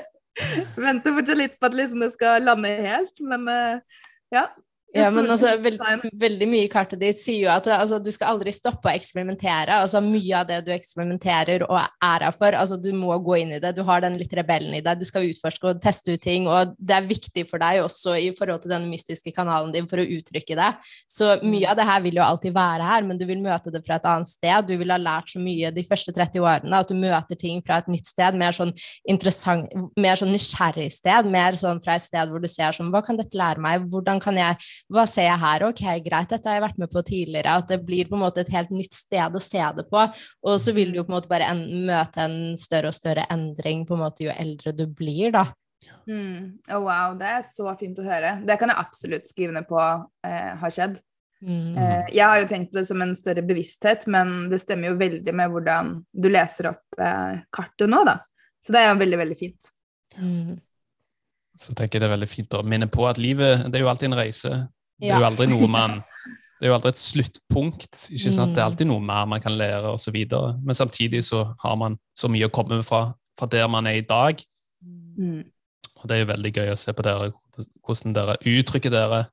[0.84, 4.02] Venter fortsatt litt på at liksom det skal lande helt, men uh,
[4.34, 4.44] ja.
[4.94, 5.80] Ja, men altså, veld,
[6.22, 9.80] veldig mye i kartet ditt sier jo at altså, du skal aldri stoppe å eksperimentere.
[9.82, 13.56] Altså, mye av det du eksperimenterer og er her for, altså, du må gå inn
[13.56, 13.72] i det.
[13.74, 15.00] Du har den litt rebellen i deg.
[15.00, 16.46] Du skal utforske og teste ut ting.
[16.46, 19.98] Og det er viktig for deg også i forhold til den mystiske kanalen din for
[19.98, 20.70] å uttrykke det.
[21.10, 23.82] Så mye av det her vil jo alltid være her, men du vil møte det
[23.86, 24.70] fra et annet sted.
[24.70, 27.80] Du vil ha lært så mye de første 30 årene at du møter ting fra
[27.82, 28.70] et nytt sted, mer sånn
[29.10, 33.02] interessant, mer sånn nysgjerrig sted, mer sånn fra et sted hvor du ser sånn Hva
[33.02, 33.88] kan dette lære meg?
[33.90, 34.58] Hvordan kan jeg
[34.92, 35.64] hva ser jeg her?
[35.64, 37.56] Ok, greit, dette har jeg vært med på tidligere.
[37.62, 40.04] At det blir på en måte et helt nytt sted å se det på.
[40.44, 43.24] Og så vil du jo på en måte bare en, møte en større og større
[43.32, 45.48] endring på en måte jo eldre du blir, da.
[46.08, 46.60] Mm.
[46.72, 48.36] Oh, wow, det er så fint å høre.
[48.44, 51.00] Det kan jeg absolutt skrive ned på eh, har skjedd.
[51.44, 51.76] Mm.
[51.76, 55.34] Eh, jeg har jo tenkt det som en større bevissthet, men det stemmer jo veldig
[55.36, 58.20] med hvordan du leser opp eh, kartet nå, da.
[58.64, 59.72] Så det er jo veldig, veldig fint.
[60.16, 60.54] Mm.
[61.58, 63.90] Så tenker jeg det er veldig fint å minne på at livet det er jo
[63.92, 64.56] alltid en reise.
[65.00, 66.00] Det er jo aldri noe man
[66.58, 68.04] det er jo aldri et sluttpunkt.
[68.14, 68.54] ikke sant?
[68.54, 68.70] Det er mm.
[68.70, 70.16] alltid noe mer man kan lære osv.
[70.64, 74.06] Men samtidig så har man så mye å komme fra, fra der man er i
[74.06, 74.42] dag.
[75.18, 75.42] Mm.
[76.00, 77.32] Og det er jo veldig gøy å se på dere,
[77.84, 79.24] hvordan dere uttrykker dere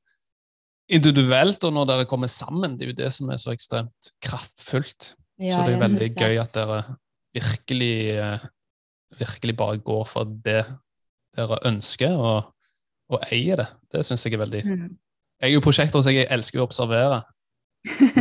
[0.92, 2.76] individuelt, og når dere kommer sammen.
[2.76, 5.14] Det er jo det som er så ekstremt kraftfullt.
[5.42, 6.82] Ja, så det er jo veldig gøy at dere
[7.32, 8.50] virkelig eh,
[9.22, 10.66] virkelig bare går for det
[11.38, 12.52] dere ønsker, og,
[13.12, 13.68] og eier det.
[13.94, 14.98] Det syns jeg er veldig Mm.
[15.42, 17.24] Jeg er jo prosjektor, så jeg elsker å observere.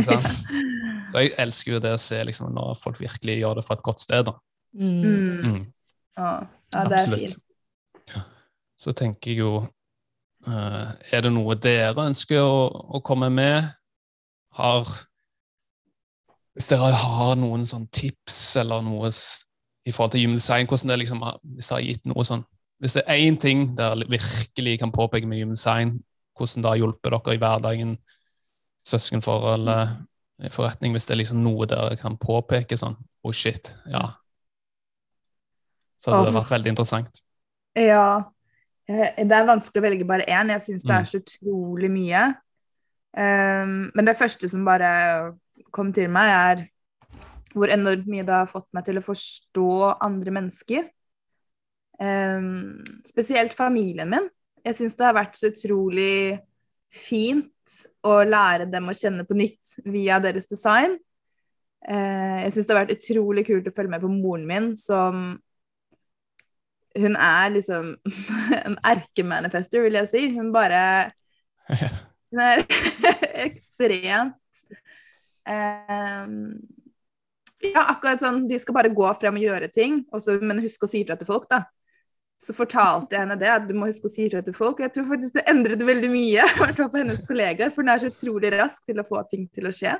[0.09, 0.21] ja.
[1.11, 3.83] Så jeg elsker jo det å se liksom, når folk virkelig gjør det fra et
[3.83, 4.23] godt sted.
[4.29, 4.31] Da.
[4.73, 5.01] Mm.
[5.03, 5.41] Mm.
[5.43, 5.65] Mm.
[6.17, 6.29] Ja,
[6.71, 7.19] ja, det er Absolutt.
[7.19, 8.21] fint.
[8.79, 9.51] Så tenker jeg jo
[10.47, 12.63] eh, Er det noe dere ønsker å,
[12.97, 13.67] å komme med?
[14.57, 14.87] Har
[16.55, 21.21] Hvis dere har noen sånn tips eller noe i forhold til gymdesign, hvordan det liksom
[21.43, 22.43] hvis det har gitt noe sånn
[22.81, 25.99] Hvis det er én ting dere virkelig kan påpeke med Human Design,
[26.37, 27.91] hvordan det har hjulpet dere i hverdagen,
[28.83, 29.69] søskenforhold,
[30.49, 33.67] forretning, hvis det er liksom noe dere kan påpeke sånn Oh, shit.
[33.85, 34.07] Ja.
[36.01, 36.39] Så hadde det Åh.
[36.39, 37.19] vært veldig interessant.
[37.77, 38.23] Ja.
[38.89, 40.49] eh, Det er vanskelig å velge bare én.
[40.49, 41.01] Jeg syns det Mm.
[41.01, 42.23] er så utrolig mye.
[43.15, 45.37] Um, men det første som bare
[45.71, 46.67] kom til meg, er
[47.53, 50.89] hvor enormt mye det har fått meg til å forstå andre mennesker.
[52.01, 54.29] Um, spesielt familien min.
[54.65, 56.39] Jeg syns det har vært så utrolig
[56.91, 57.49] fint
[58.05, 60.97] å lære dem å kjenne på nytt via deres design.
[61.81, 65.31] Eh, jeg syns det har vært utrolig kult å følge med på moren min, som
[66.91, 67.93] Hun er liksom
[68.67, 70.23] en erkemanifester, vil jeg si.
[70.35, 71.11] Hun bare
[72.31, 72.65] Hun er
[73.47, 74.65] ekstremt
[75.47, 76.35] ehm,
[77.63, 80.91] Ja, akkurat sånn De skal bare gå frem og gjøre ting, også, men husk å
[80.91, 81.63] si ifra til folk, da.
[82.41, 84.79] Så fortalte jeg henne det, at du må huske å si ifra til folk.
[84.81, 88.09] Jeg tror faktisk det endret veldig mye, i for hennes kollegaer, for hun er så
[88.09, 89.93] utrolig rask til å få ting til å skje.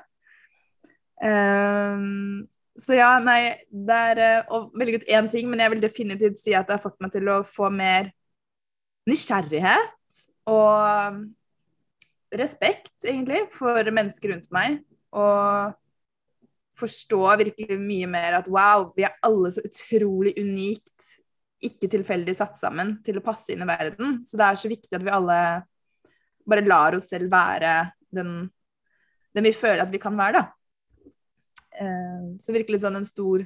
[1.22, 2.48] Um,
[2.82, 6.56] så ja, nei, det er å velge godt én ting, men jeg vil definitivt si
[6.58, 8.10] at det har fått meg til å få mer
[9.10, 11.22] nysgjerrighet og
[12.42, 14.82] respekt, egentlig, for mennesker rundt meg.
[15.14, 15.78] Og
[16.82, 21.20] forstå virkelig mye mer at wow, vi er alle så utrolig unikt,
[21.62, 24.20] ikke tilfeldig satt sammen til å passe inn i verden.
[24.26, 25.38] Så det er så viktig at vi alle
[26.50, 27.76] bare lar oss selv være
[28.12, 28.50] den,
[29.36, 30.98] den vi føler at vi kan være, da.
[31.82, 33.46] Eh, Så virkelig sånn en stor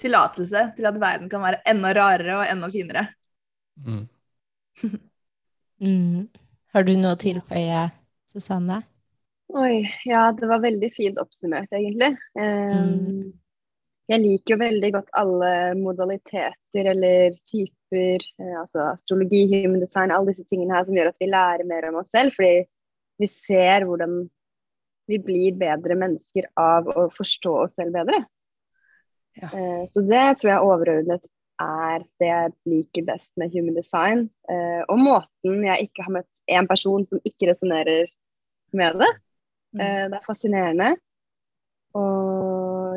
[0.00, 3.08] tillatelse til at verden kan være enda rarere og enda finere.
[3.84, 4.04] Mm.
[5.84, 6.28] Mm.
[6.72, 7.80] Har du noe å tilføye,
[8.30, 8.76] Susanne?
[9.52, 12.14] Oi, ja, det var veldig fint oppsummert, egentlig.
[12.38, 13.32] Um, Mm.
[14.10, 20.32] Jeg liker jo veldig godt alle modaliteter eller typer, eh, altså astrologi, human design, alle
[20.32, 22.66] disse tingene her som gjør at vi lærer mer om oss selv, fordi
[23.22, 24.24] vi ser hvordan
[25.08, 28.24] vi blir bedre mennesker av å forstå oss selv bedre.
[29.40, 29.48] Ja.
[29.48, 31.24] Eh, så det tror jeg overordnet
[31.62, 34.26] er det jeg liker best med human design.
[34.50, 38.10] Eh, og måten jeg ikke har møtt en person som ikke resonnerer
[38.74, 39.10] med det.
[39.74, 39.80] Mm.
[39.80, 40.90] Eh, det er fascinerende.
[41.94, 42.43] Og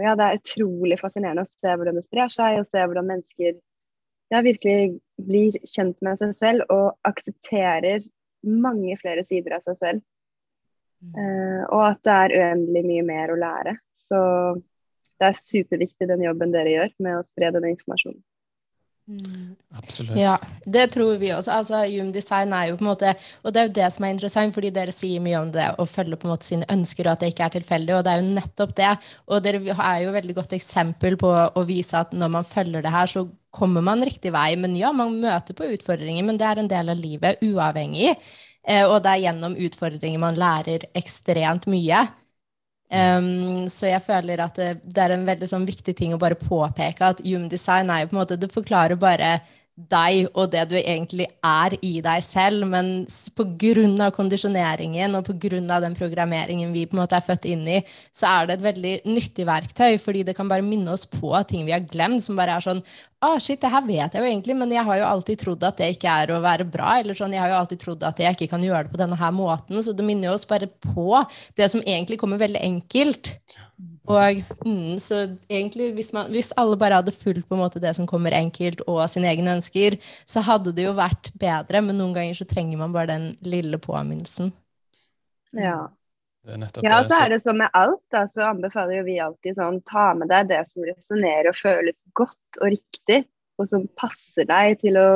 [0.04, 3.58] ja, det er utrolig fascinerende å se hvordan det sprer seg, og se hvordan mennesker
[4.34, 8.06] ja, virkelig blir kjent med seg selv og aksepterer
[8.48, 10.06] mange flere sider av seg selv.
[11.14, 13.78] Uh, og at det er uendelig mye mer å lære.
[14.08, 14.20] Så
[15.18, 18.22] det er superviktig den jobben dere gjør med å spre denne informasjonen.
[19.78, 20.18] Absolutt.
[20.20, 20.34] Ja,
[20.66, 21.54] det tror vi også.
[21.62, 23.14] Altså, Human design er jo på en måte
[23.46, 25.86] Og det er jo det som er interessant, fordi dere sier mye om det å
[25.88, 27.96] følge på en måte sine ønsker, og at det ikke er tilfeldig.
[27.96, 28.92] Og det er jo nettopp det.
[29.32, 32.84] Og dere er jo et veldig godt eksempel på å vise at når man følger
[32.84, 33.24] det her, så
[33.58, 34.50] kommer man riktig vei.
[34.60, 38.18] Men ja, man møter på utfordringer, men det er en del av livet, uavhengig.
[38.68, 42.04] Eh, og det er gjennom utfordringer man lærer ekstremt mye.
[42.88, 46.38] Um, så jeg føler at det, det er en veldig sånn viktig ting å bare
[46.40, 49.32] påpeke at human design er jo på en måte Det forklarer bare
[49.78, 53.06] deg og det du egentlig er i deg selv, men
[53.38, 54.10] pga.
[54.16, 55.30] kondisjoneringen og
[55.70, 58.66] av den programmeringen vi på en måte er født inn i, så er det et
[58.66, 62.36] veldig nyttig verktøy, fordi det kan bare minne oss på ting vi har glemt, som
[62.40, 62.82] bare er sånn
[63.22, 65.80] ah, shit, det her vet jeg jo egentlig, men jeg har jo alltid trodd at
[65.80, 68.38] det ikke er å være bra, eller sånn, jeg har jo alltid trodd at jeg
[68.38, 71.24] ikke kan gjøre det på denne her måten, så det minner oss bare på
[71.58, 73.36] det som egentlig kommer veldig enkelt.
[74.08, 77.92] Og mm, så egentlig, hvis, man, hvis alle bare hadde fulgt på en måte det
[77.98, 82.16] som kommer enkelt, og sine egne ønsker, så hadde det jo vært bedre, men noen
[82.16, 84.54] ganger så trenger man bare den lille påminnelsen.
[85.58, 85.88] Ja.
[86.48, 89.82] Ja, og så er det som med alt, da, så anbefaler jo vi alltid sånn
[89.90, 93.26] ta med deg det som resonnerer og føles godt og riktig,
[93.60, 95.08] og som passer deg til å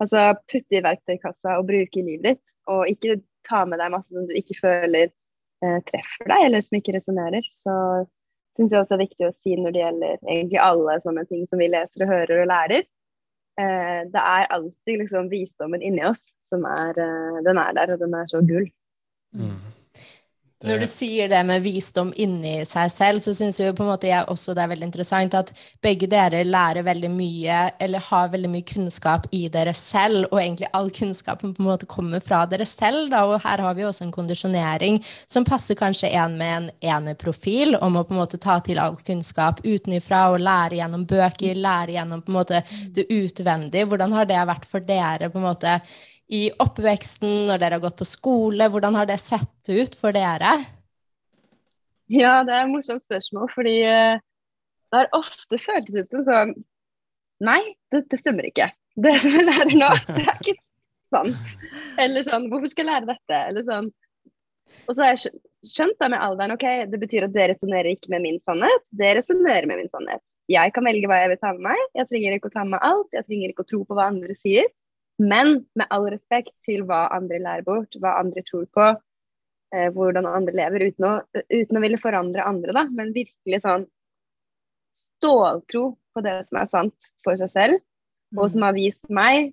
[0.00, 2.54] altså, putte i verktøykassa og bruke i livet ditt.
[2.72, 6.80] Og ikke ta med deg masse som du ikke føler eh, treffer deg, eller som
[6.80, 7.50] ikke resonnerer.
[7.58, 7.74] Så
[8.60, 11.62] syns jeg også er viktig å si når det gjelder egentlig alle sånne ting som
[11.62, 12.84] vi leser og hører og lærer.
[13.60, 18.04] Eh, det er alltid liksom visdommen inni oss som er eh, Den er der, og
[18.04, 18.68] den er så gull.
[19.32, 19.56] Mm.
[20.60, 24.68] Når du sier det med visdom inni seg selv, så syns jeg også det er
[24.68, 29.72] veldig interessant at begge dere lærer veldig mye, eller har veldig mye kunnskap i dere
[29.72, 33.08] selv, og egentlig all kunnskapen på en måte kommer fra dere selv.
[33.08, 37.78] Da, og her har vi også en kondisjonering som passer kanskje en med en eneprofil,
[37.80, 41.96] om å på en måte ta til all kunnskap utenifra og lære gjennom bøker, lære
[41.96, 43.88] gjennom på en måte det utvendige.
[43.88, 45.80] Hvordan har det vært for dere på en måte
[46.30, 48.68] i oppveksten, når dere har gått på skole?
[48.70, 50.54] Hvordan har det sett ut for dere?
[52.10, 54.18] Ja, det er et morsomt spørsmål, fordi uh,
[54.90, 56.58] det har ofte føltes ut som sånn
[57.40, 58.66] Nei, det, det, stemmer ikke.
[59.00, 60.58] Det som jeg lærer nå, det er ikke
[61.08, 61.54] sant.
[62.02, 63.38] Eller sånn Hvorfor skal jeg lære dette?
[63.48, 63.88] Eller sånn.
[64.84, 65.32] Og så har jeg
[65.70, 69.14] skjønt da med alderen ok, det betyr at det resonnerer ikke med min sannhet, det
[69.16, 70.22] resonnerer med min sannhet.
[70.50, 71.80] Jeg kan velge hva jeg vil ta med meg.
[71.96, 73.08] Jeg trenger ikke å ta med meg alt.
[73.14, 74.66] Jeg trenger ikke å tro på hva andre sier.
[75.20, 78.86] Men med all respekt til hva andre lærer bort, hva andre tror på,
[79.74, 81.14] eh, hvordan andre lever, uten å,
[81.52, 83.84] uten å, ville forandre andre, da, men virkelig sånn
[85.20, 87.82] ståltro på det som er sant for seg selv,
[88.38, 89.52] og som har vist meg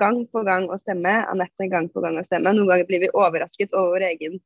[0.00, 2.52] gang på gang å stemme, Anette gang på gang å stemme.
[2.56, 4.38] Noen ganger blir vi overrasket over vår egen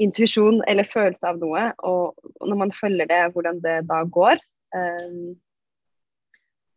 [0.00, 4.40] intuisjon eller følelse av noe, og, og når man følger det, hvordan det da går.
[4.72, 5.34] Um,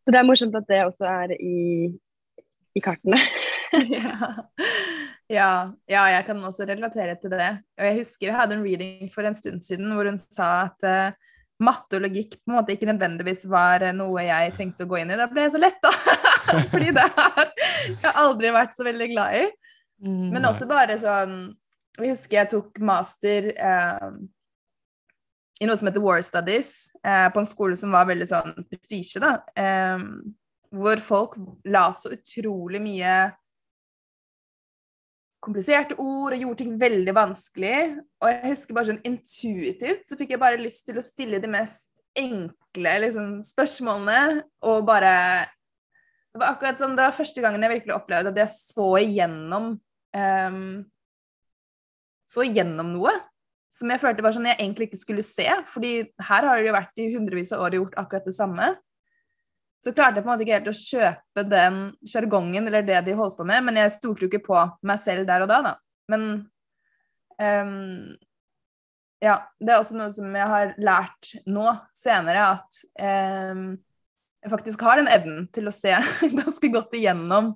[0.03, 1.93] så det er morsomt at det også er i,
[2.73, 3.19] i kartene.
[3.95, 4.15] ja.
[5.31, 5.51] ja.
[5.89, 7.51] ja, jeg kan også relatere til det.
[7.79, 10.87] Og jeg husker jeg hadde en reading for en stund siden hvor hun sa at
[10.87, 15.01] uh, matte og logikk på en måte ikke nødvendigvis var noe jeg trengte å gå
[15.01, 15.19] inn i.
[15.19, 15.93] Da ble jeg så letta!
[16.73, 17.43] Fordi det har
[17.87, 19.43] jeg aldri vært så veldig glad i.
[20.03, 20.29] Mm.
[20.33, 21.35] Men også bare sånn
[21.95, 24.09] Jeg husker jeg tok master uh,
[25.61, 29.21] i noe som heter War Studies, uh, på en skole som var veldig sånn prestisje,
[29.23, 29.37] da.
[29.55, 30.33] Um,
[30.73, 31.37] hvor folk
[31.69, 33.13] la så utrolig mye
[35.43, 37.79] kompliserte ord og gjorde ting veldig vanskelig.
[38.23, 41.51] Og jeg husker bare sånn intuitivt så fikk jeg bare lyst til å stille de
[41.51, 45.13] mest enkle liksom, spørsmålene og bare
[46.33, 49.71] Det var akkurat som det var første gangen jeg virkelig opplevde at jeg så igjennom
[49.77, 50.65] um,
[52.29, 53.15] Så igjennom noe
[53.73, 55.47] som jeg følte var sånn jeg egentlig ikke skulle se.
[55.65, 58.67] fordi her har det jo vært i hundrevis av år gjort akkurat det samme
[59.83, 63.15] så klarte jeg på en måte ikke helt å kjøpe den sjargongen eller det de
[63.19, 65.73] holdt på med, men jeg stolte jo ikke på meg selv der og da, da.
[66.11, 66.27] Men
[67.35, 68.13] um,
[69.23, 71.65] ja, det er også noe som jeg har lært nå
[71.95, 72.79] senere, at
[73.51, 73.73] um,
[74.43, 75.95] jeg faktisk har den evnen til å se
[76.39, 77.53] ganske godt igjennom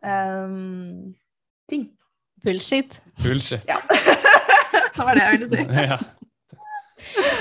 [0.00, 1.12] um,
[1.68, 1.90] ting.
[2.44, 3.00] Bullshit.
[3.20, 3.68] Bullshit.
[3.68, 3.78] Ja.
[4.96, 5.68] det var det jeg ville si.
[5.92, 6.00] ja.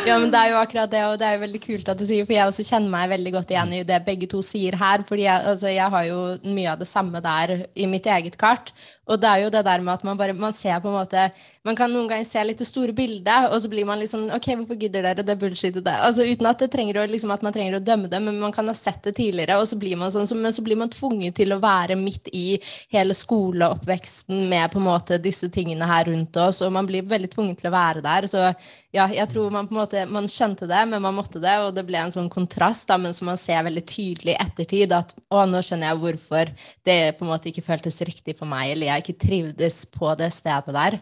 [0.08, 2.06] Ja, men det er jo akkurat det, og det er jo veldig kult at du
[2.08, 5.06] sier, for jeg også kjenner meg veldig godt igjen i det begge to sier her.
[5.08, 8.74] fordi jeg, altså, jeg har jo mye av det samme der i mitt eget kart.
[9.12, 11.30] Og det er jo det der med at man bare man ser på en måte
[11.62, 14.48] Man kan noen ganger se litt det store bildet, og så blir man liksom OK,
[14.64, 16.00] hvorfor gidder dere det bullshitet der?
[16.08, 18.74] Altså uten at, å, liksom, at man trenger å dømme det, men man kan ha
[18.74, 21.54] sett det tidligere, og så blir man sånn, så, men så blir man tvunget til
[21.54, 22.58] å være midt i
[22.90, 27.30] hele skoleoppveksten med på en måte disse tingene her rundt oss, og man blir veldig
[27.30, 28.26] tvunget til å være der.
[28.32, 28.48] Så
[28.92, 31.76] ja, jeg tror man på en måte man skjønte det, men man måtte det, og
[31.78, 35.14] det ble en sånn kontrast, da, men som man ser veldig tydelig i ettertid, at
[35.30, 36.52] å, nå skjønner jeg hvorfor
[36.90, 40.32] det på en måte ikke føltes riktig for meg, eller jeg ikke trivdes på det
[40.36, 41.00] stedet der.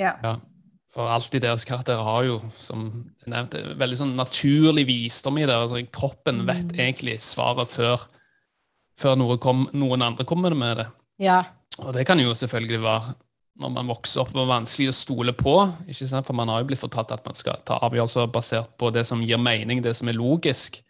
[0.00, 0.14] Ja.
[0.22, 0.34] ja.
[0.94, 2.86] For alt i deres karakterer har jo, som
[3.24, 5.56] jeg nevnte, veldig sånn naturlig visdom i det.
[5.56, 6.78] Altså, kroppen vet mm.
[6.78, 8.06] egentlig svaret før,
[9.00, 10.88] før noe kom, noen andre kommer med det.
[11.24, 11.42] Ja.
[11.82, 13.16] Og det kan jo selvfølgelig være
[13.62, 15.54] når man vokser opp, og vanskelig å stole på.
[15.86, 16.26] ikke sant?
[16.26, 19.22] For man har jo blitt fortalt at man skal ta avgjørelser basert på det som
[19.22, 20.80] gir mening, det som er logisk.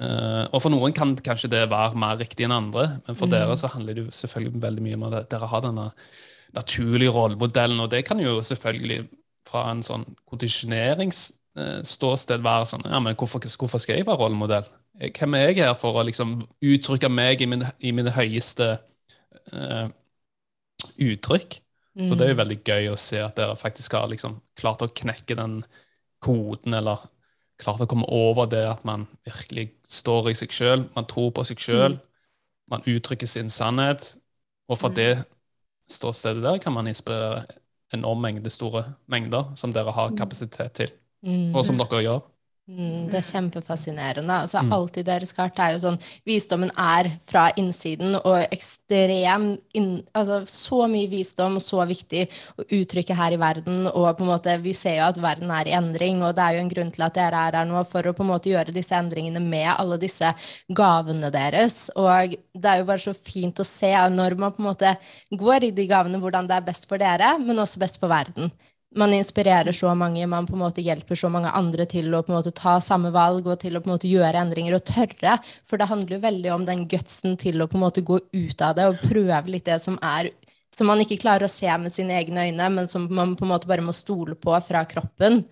[0.00, 3.34] Uh, og for noen kan kanskje det være mer riktig enn andre, men for mm.
[3.34, 5.86] dere så handler det jo selvfølgelig veldig mye om at dere har denne
[6.56, 9.00] naturlige rollemodellen, og det kan jo selvfølgelig
[9.50, 14.66] fra en sånn kondisjoneringsståsted være sånn ja, men hvorfor, hvorfor, skal jeg være rollemodell?
[15.00, 16.28] Hvem er jeg her for å liksom
[16.64, 18.66] uttrykke meg i min, i min høyeste
[19.52, 19.86] uh,
[20.96, 21.50] uttrykk?
[21.98, 22.06] Mm.
[22.06, 22.44] Så det er jo mm.
[22.44, 25.54] veldig gøy å se at dere faktisk har liksom klart å knekke den
[26.24, 26.98] koden, eller
[27.60, 31.44] klart å komme over det at man virkelig står i seg sjøl, man tror på
[31.48, 32.00] seg sjøl, mm.
[32.72, 34.14] man uttrykker sin sannhet.
[34.70, 34.96] Og fra mm.
[34.98, 35.10] det
[35.90, 37.44] ståstedet der kan man inspirere
[37.94, 40.18] enorm mengde store mengder som dere har mm.
[40.18, 40.92] kapasitet til,
[41.26, 41.50] mm.
[41.54, 42.20] og som dere gjør.
[42.70, 44.34] Mm, det er kjempefascinerende.
[44.44, 44.68] Altså, mm.
[44.76, 45.96] Alt i deres kart er jo sånn
[46.28, 52.28] Visdommen er fra innsiden, og ekstrem inn, altså, Så mye visdom, så viktig
[52.60, 53.88] å uttrykke her i verden.
[53.90, 56.58] Og på en måte, vi ser jo at verden er i endring, og det er
[56.58, 58.76] jo en grunn til at dere er her nå for å på en måte gjøre
[58.76, 60.30] disse endringene med alle disse
[60.68, 61.88] gavene deres.
[61.98, 64.94] Og det er jo bare så fint å se når man på en måte
[65.34, 68.54] går i de gavene, hvordan det er best for dere, men også best for verden.
[68.96, 72.32] Man inspirerer så mange, man på en måte hjelper så mange andre til å på
[72.32, 75.36] en måte ta samme valg og til å på en måte gjøre endringer og tørre.
[75.68, 78.66] For det handler jo veldig om den gutsen til å på en måte gå ut
[78.66, 80.32] av det og prøve litt det som er
[80.74, 83.50] som man ikke klarer å se med sine egne øyne, men som man på en
[83.50, 85.42] måte bare må stole på fra kroppen.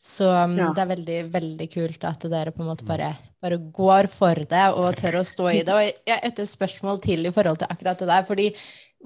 [0.00, 0.70] Så um, ja.
[0.74, 3.10] det er veldig, veldig kult at dere på en måte bare,
[3.42, 5.74] bare går for det og tør å stå i det.
[5.74, 8.26] Og jeg et spørsmål til i forhold til akkurat det der.
[8.28, 8.52] fordi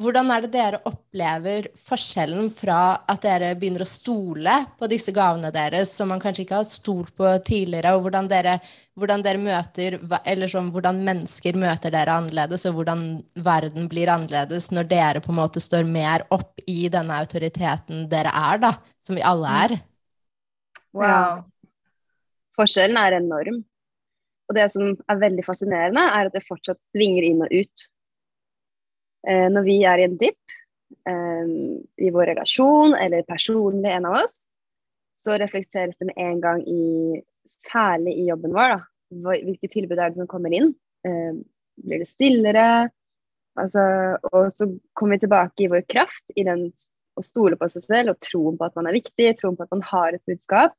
[0.01, 5.51] hvordan er det dere opplever forskjellen fra at dere begynner å stole på disse gavene
[5.53, 8.57] deres, som man kanskje ikke har stolt på tidligere, og hvordan dere,
[8.97, 13.05] hvordan dere møter Eller sånn, hvordan mennesker møter dere annerledes, og hvordan
[13.45, 18.32] verden blir annerledes når dere på en måte står mer opp i denne autoriteten dere
[18.32, 18.74] er, da,
[19.05, 19.78] som vi alle er?
[20.97, 21.05] Wow.
[21.05, 21.24] Ja.
[22.57, 23.62] Forskjellen er enorm.
[24.49, 27.93] Og det som er veldig fascinerende, er at det fortsatt svinger inn og ut.
[29.28, 30.56] Eh, når vi er i en dipp
[31.08, 31.52] eh,
[32.02, 34.46] i vår relasjon, eller personlig en av oss,
[35.22, 37.20] så reflekteres det med en gang i
[37.62, 39.34] Særlig i jobben vår, da.
[39.38, 40.72] Hvilke tilbud er det som kommer inn?
[41.06, 41.36] Eh,
[41.78, 42.64] blir det stillere?
[43.54, 43.84] Altså,
[44.32, 44.66] og så
[44.98, 46.64] kommer vi tilbake i vår kraft, i den
[47.14, 49.74] å stole på seg selv og troen på at man er viktig, troen på at
[49.74, 50.74] man har et budskap.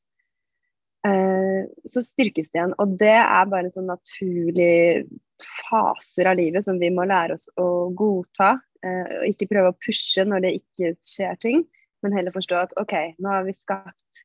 [1.04, 2.76] Eh, så styrkes det igjen.
[2.80, 5.06] Og det er bare sånn naturlig
[5.44, 8.56] faser av livet som vi må lære oss å godta.
[8.84, 11.66] Eh, og ikke prøve å pushe når det ikke skjer ting,
[12.04, 14.24] men heller forstå at OK, nå har vi skapt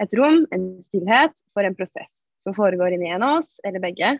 [0.00, 2.10] et rom, en stillhet, for en prosess
[2.46, 4.14] som foregår inni en av oss, eller begge.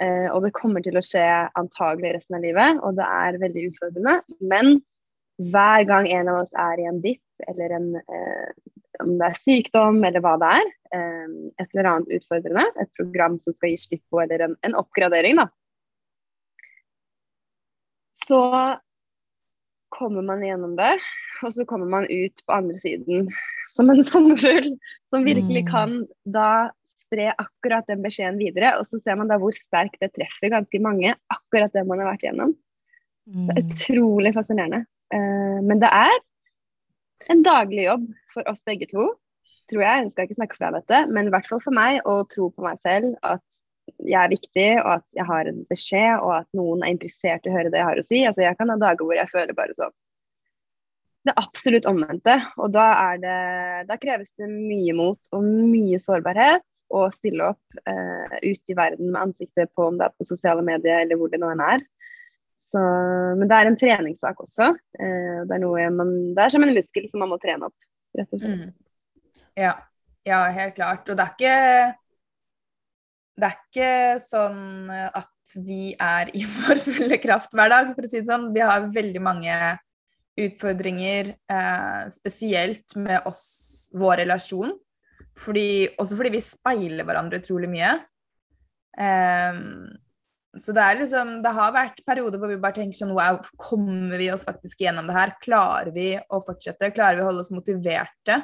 [0.00, 1.26] Eh, og det kommer til å skje
[1.58, 4.14] antagelig resten av livet, og det er veldig utfordrende.
[4.40, 4.78] Men
[5.50, 7.90] hver gang en av oss er i en dipp, eller en,
[9.02, 11.32] om det er sykdom eller hva det er, eh,
[11.62, 15.40] et eller annet utfordrende, et program som skal gi slipp på, eller en, en oppgradering,
[15.40, 15.48] da,
[18.26, 18.42] så
[19.90, 20.92] kommer man gjennom det,
[21.44, 23.30] og så kommer man ut på andre siden
[23.72, 24.74] som en sommerfugl
[25.10, 25.70] som virkelig mm.
[25.70, 25.96] kan
[26.28, 26.70] da
[27.00, 28.76] spre akkurat den beskjeden videre.
[28.78, 32.12] Og så ser man da hvor sterkt det treffer ganske mange, akkurat det man har
[32.12, 32.54] vært gjennom.
[33.30, 33.74] Det er mm.
[33.74, 34.84] utrolig fascinerende.
[35.10, 36.18] Uh, men det er
[37.30, 39.12] en daglig jobb for oss begge to,
[39.70, 40.04] tror jeg.
[40.04, 42.66] Jeg skal ikke snakke fra dette, men i hvert fall for meg å tro på
[42.66, 43.44] meg selv at
[43.98, 47.50] jeg er viktig, og at jeg har en beskjed, og at noen er interessert i
[47.50, 48.22] å høre det jeg har å si.
[48.28, 49.96] Altså, jeg kan ha dager hvor jeg føler bare sånn
[51.26, 52.36] Det absolutt omvendte.
[52.62, 52.86] Og da,
[53.20, 53.38] det,
[53.90, 59.12] da kreves det mye mot og mye sårbarhet å stille opp eh, ut i verden
[59.12, 61.84] med ansiktet på, om det er på sosiale medier eller hvor det nå enn er.
[62.70, 62.80] Så,
[63.38, 64.72] men det er en treningssak også.
[64.98, 68.34] Eh, det, er man, det er som en muskel som man må trene opp, rett
[68.34, 68.66] og slett.
[68.66, 69.26] Mm.
[69.58, 69.74] Ja.
[70.26, 71.08] ja, helt klart.
[71.08, 71.56] Og det er ikke
[73.40, 78.10] det er ikke sånn at vi er i vår fulle kraft hver dag, for å
[78.10, 78.50] si det sånn.
[78.54, 79.56] Vi har veldig mange
[80.40, 84.74] utfordringer, eh, spesielt med oss, vår relasjon.
[85.40, 87.94] Fordi, også fordi vi speiler hverandre utrolig mye.
[89.00, 89.60] Eh,
[90.58, 94.18] så det er liksom Det har vært perioder hvor vi bare tenker sånn Wow, kommer
[94.18, 95.34] vi oss faktisk gjennom det her?
[95.42, 96.90] Klarer vi å fortsette?
[96.94, 98.40] Klarer vi å holde oss motiverte?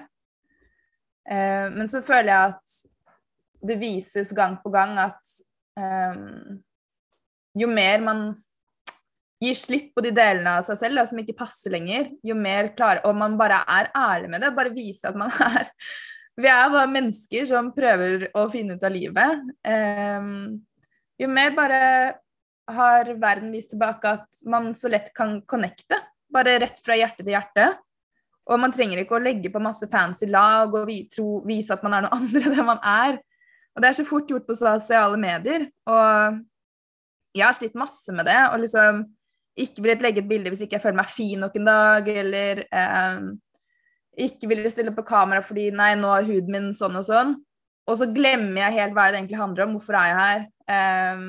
[1.26, 2.76] Eh, men så føler jeg at
[3.66, 5.32] det vises gang på gang at
[5.80, 6.59] um,
[7.57, 8.20] jo mer man
[9.42, 12.70] gir slipp på de delene av seg selv da, som ikke passer lenger, jo mer
[12.76, 15.68] klarer Og man bare er ærlig med det, bare viser at man er
[16.36, 19.44] Vi er bare mennesker som prøver å finne ut av livet.
[19.64, 20.61] Um,
[21.20, 21.80] jo mer bare
[22.66, 25.98] har verden vist tilbake at man så lett kan connecte.
[26.32, 27.68] Bare rett fra hjerte til hjerte.
[28.46, 31.96] Og man trenger ikke å legge på masse fancy lag og tro, vise at man
[31.96, 33.20] er noe andre enn man er.
[33.76, 35.66] Og det er så fort gjort på sosiale medier.
[35.90, 36.38] Og
[37.36, 38.38] jeg har slitt masse med det.
[38.52, 39.02] Og liksom
[39.56, 42.62] ikke villet legge et bilde hvis ikke jeg føler meg fin nok en dag, eller
[42.66, 43.20] eh,
[44.26, 47.36] ikke ville stille på kamera fordi nei, nå er huden min sånn og sånn.
[47.87, 49.76] Og så glemmer jeg helt hva det egentlig handler om.
[49.76, 50.47] Hvorfor er jeg her?
[51.16, 51.26] Um,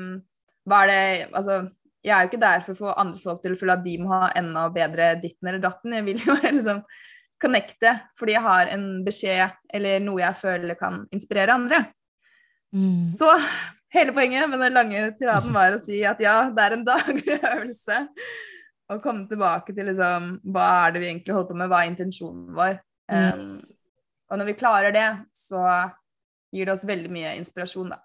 [0.68, 1.02] hva er det
[1.38, 1.58] Altså,
[2.04, 3.94] jeg er jo ikke der for å få andre folk til å føle at de
[4.02, 5.94] må ha enda bedre ditten eller datten.
[5.94, 6.82] Jeg vil jo liksom
[7.38, 11.84] connecte fordi jeg har en beskjed eller noe jeg føler kan inspirere andre.
[12.74, 13.06] Mm.
[13.10, 13.30] Så
[13.94, 17.38] hele poenget med den lange tiraden var å si at ja, det er en daglig
[17.38, 18.02] øvelse.
[18.88, 21.90] Å komme tilbake til liksom hva er det vi egentlig holder på med, hva er
[21.92, 22.78] intensjonen vår.
[23.12, 23.58] Um,
[24.28, 25.60] og når vi klarer det, så
[26.54, 28.02] gir det oss veldig mye inspirasjon, da.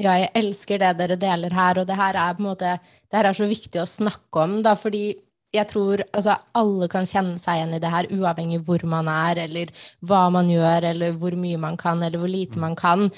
[0.00, 3.18] Ja, jeg elsker det dere deler her, og det her er på en måte Det
[3.18, 5.04] her er så viktig å snakke om, da, fordi
[5.52, 9.42] jeg tror altså, alle kan kjenne seg igjen i det her, uavhengig hvor man er,
[9.44, 13.10] eller hva man gjør, eller hvor mye man kan, eller hvor lite man kan.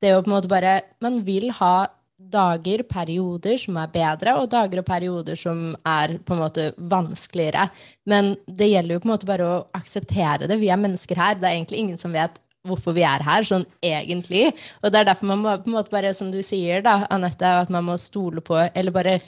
[0.00, 1.88] Det er jo på en måte bare Man vil ha
[2.32, 7.66] dager, perioder, som er bedre, og dager og perioder som er på en måte vanskeligere.
[8.08, 10.56] Men det gjelder jo på en måte bare å akseptere det.
[10.62, 11.36] Vi er mennesker her.
[11.36, 14.50] Det er egentlig ingen som vet hvorfor vi er her, sånn egentlig.
[14.82, 17.54] Og det er derfor man må på en måte bare, som du sier, da, Anette,
[17.64, 19.18] at man må stole på, eller bare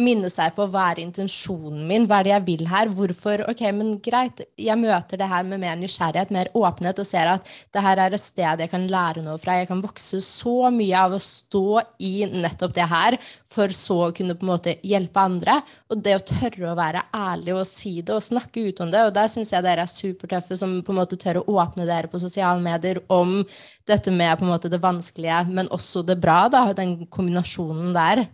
[0.00, 3.60] minne seg på hva er intensjonen min, hva er det jeg vil her, hvorfor Ok,
[3.76, 7.82] men greit, jeg møter det her med mer nysgjerrighet, mer åpenhet, og ser at det
[7.84, 9.58] her er et sted jeg kan lære noe fra.
[9.60, 13.18] Jeg kan vokse så mye av å stå i nettopp det her,
[13.52, 15.58] for så å kunne på en måte hjelpe andre.
[15.92, 19.04] Og det å tørre å være ærlig og si det og snakke ut om det,
[19.04, 22.08] og der syns jeg dere er supertøffe som på en måte tør å åpne dere
[22.08, 23.42] på sosiale medier om
[23.88, 28.24] dette med på en måte det vanskelige, men også det bra, da, den kombinasjonen der.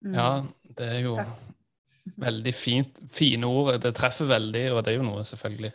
[0.00, 0.30] Ja,
[0.80, 1.14] det er jo
[2.20, 3.00] veldig fint.
[3.12, 3.76] Fine ord.
[3.82, 5.72] Det treffer veldig, og det er jo noe, selvfølgelig.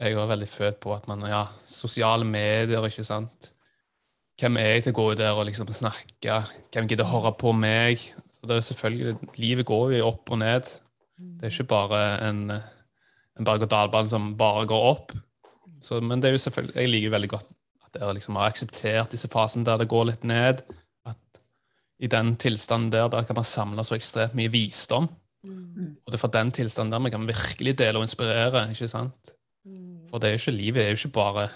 [0.00, 3.52] Jeg er veldig født på at man Ja, sosiale medier, ikke sant.
[4.40, 6.38] Hvem er jeg til å gå der og liksom snakke?
[6.72, 8.00] Hvem gidder å høre på meg?
[8.32, 10.70] Så det er jo selvfølgelig, Livet går jo opp og ned.
[11.20, 12.46] Det er ikke bare en,
[13.36, 15.12] en berg-og-dal-bane som bare går opp.
[15.84, 17.52] Så, men det er jo selvfølgelig, jeg liker veldig godt
[17.84, 20.64] at dere liksom har akseptert disse fasene der det går litt ned
[22.00, 25.08] i den tilstanden der, der kan man samle så ekstremt mye visdom.
[25.44, 25.96] Mm.
[26.04, 28.70] Og det er fra den tilstanden der vi kan virkelig dele og inspirere.
[28.70, 29.34] ikke sant?
[29.64, 30.08] Mm.
[30.10, 31.48] For det er jo ikke livet er jo ikke bare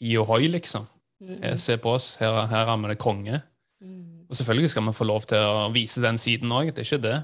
[0.00, 0.86] hi og hoi, liksom.
[1.20, 1.56] Mm.
[1.60, 3.40] Se på oss, her, her er vi det konge.
[3.80, 4.26] Mm.
[4.28, 7.04] Og selvfølgelig skal vi få lov til å vise den siden òg, det er ikke
[7.04, 7.18] det.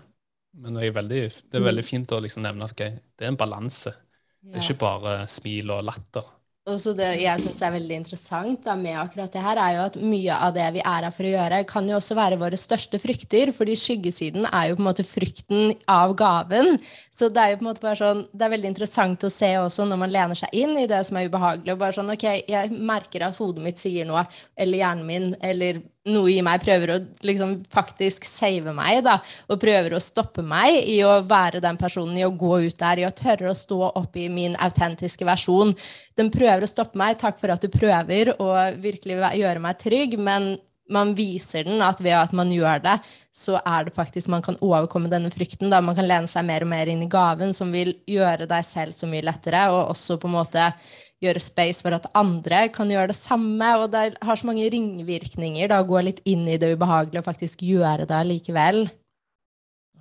[0.60, 3.32] Men det er veldig, det er veldig fint å liksom nevne at okay, det er
[3.32, 3.92] en balanse.
[4.40, 6.26] Det er ikke bare smil og latter.
[6.70, 9.84] Og så det jeg syns er veldig interessant da, med akkurat det her, er jo
[9.88, 12.58] at mye av det vi er her for å gjøre, kan jo også være våre
[12.60, 16.78] største frykter, fordi skyggesiden er jo på en måte frykten av gaven.
[17.12, 19.52] Så det er jo på en måte bare sånn, det er veldig interessant å se
[19.60, 22.28] også når man lener seg inn i det som er ubehagelig, og bare sånn OK,
[22.50, 26.94] jeg merker at hodet mitt sier noe, eller hjernen min, eller noe i meg prøver
[26.94, 29.18] å liksom faktisk save meg, da,
[29.50, 33.02] og prøver å stoppe meg i å være den personen, i å gå ut der,
[33.02, 35.74] i å tørre å stå opp i min autentiske versjon.
[36.16, 37.18] Den prøver å stoppe meg.
[37.20, 40.54] Takk for at du prøver å virkelig gjøre meg trygg, men
[40.90, 42.96] man viser den at ved at man gjør det,
[43.30, 45.70] så er det faktisk man kan overkomme denne frykten.
[45.70, 45.78] Da.
[45.84, 48.96] Man kan lene seg mer og mer inn i gaven, som vil gjøre deg selv
[48.96, 50.72] så mye lettere, og også på en måte
[51.20, 53.68] gjøre space for at andre kan gjøre det samme.
[53.82, 57.28] Og det har så mange ringvirkninger da, å gå litt inn i det ubehagelige og
[57.28, 58.86] faktisk gjøre det likevel.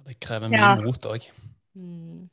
[0.10, 0.76] Det krever mye ja.
[0.82, 1.28] mot òg.
[1.78, 2.30] Mm.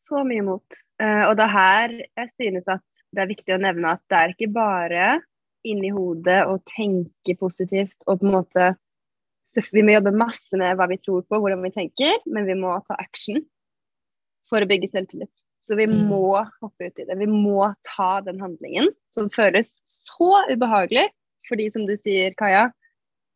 [0.00, 0.78] Så mye mot.
[1.02, 4.18] Uh, og det er her jeg synes at det er viktig å nevne at det
[4.18, 5.08] er ikke bare
[5.66, 8.70] inni hodet å tenke positivt og på en måte
[9.74, 12.76] Vi må jobbe masse med hva vi tror på, hvordan vi tenker, men vi må
[12.86, 13.40] ta action
[14.46, 15.32] for å bygge selvtillit.
[15.70, 16.08] Så vi mm.
[16.10, 17.14] må hoppe ut i det.
[17.20, 21.06] Vi må ta den handlingen som føles så ubehagelig.
[21.46, 22.64] Fordi som du sier, Kaja,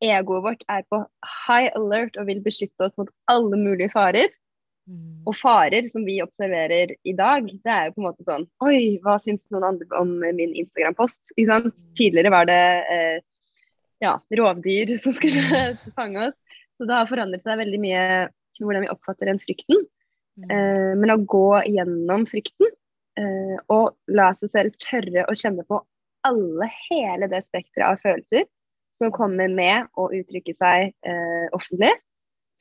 [0.03, 0.99] egoet vårt er på
[1.47, 4.35] high alert og vil beskytte oss mot alle mulige farer.
[4.91, 5.23] Mm.
[5.31, 8.99] Og farer som vi observerer i dag, det er jo på en måte sånn Oi,
[9.01, 11.23] hva syns noen andre om min Instagram-post?
[11.39, 11.71] Mm.
[11.97, 12.61] Tidligere var det
[12.93, 13.23] eh,
[14.05, 15.41] ja, rovdyr som skulle
[15.99, 16.39] fange oss.
[16.75, 18.05] Så det har forandret seg veldig mye
[18.59, 19.87] hvordan vi oppfatter den frykten.
[20.41, 20.51] Mm.
[20.51, 22.71] Eh, men å gå gjennom frykten
[23.21, 25.79] eh, og la seg selv tørre å kjenne på
[26.27, 28.49] alle, hele det spekteret av følelser
[29.03, 31.93] som kommer med å uttrykke seg eh, offentlig.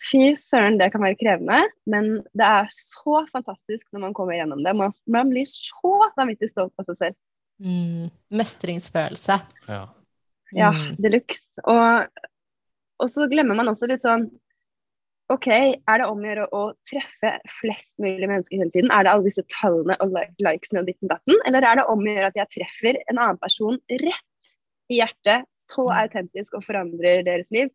[0.03, 4.63] Fy søren, det kan være krevende, men det er så fantastisk når man kommer gjennom
[4.65, 4.73] det.
[4.75, 7.19] Man, man blir så vanvittig stolt av seg selv.
[7.63, 9.37] Mm, mestringsfølelse.
[9.69, 9.83] Ja,
[10.57, 10.95] ja mm.
[10.99, 11.53] de luxe.
[11.63, 12.25] Og,
[12.99, 14.27] og så glemmer man også litt sånn
[15.31, 17.29] OK, er det om å gjøre å treffe
[17.61, 18.91] flest mulig mennesker hele tiden?
[18.91, 21.37] Er det alle disse tallene og likesene og ditten datten?
[21.47, 25.47] Eller er det om å gjøre at jeg treffer en annen person rett i hjertet,
[25.63, 25.93] så mm.
[26.01, 27.71] autentisk og forandrer deres liv?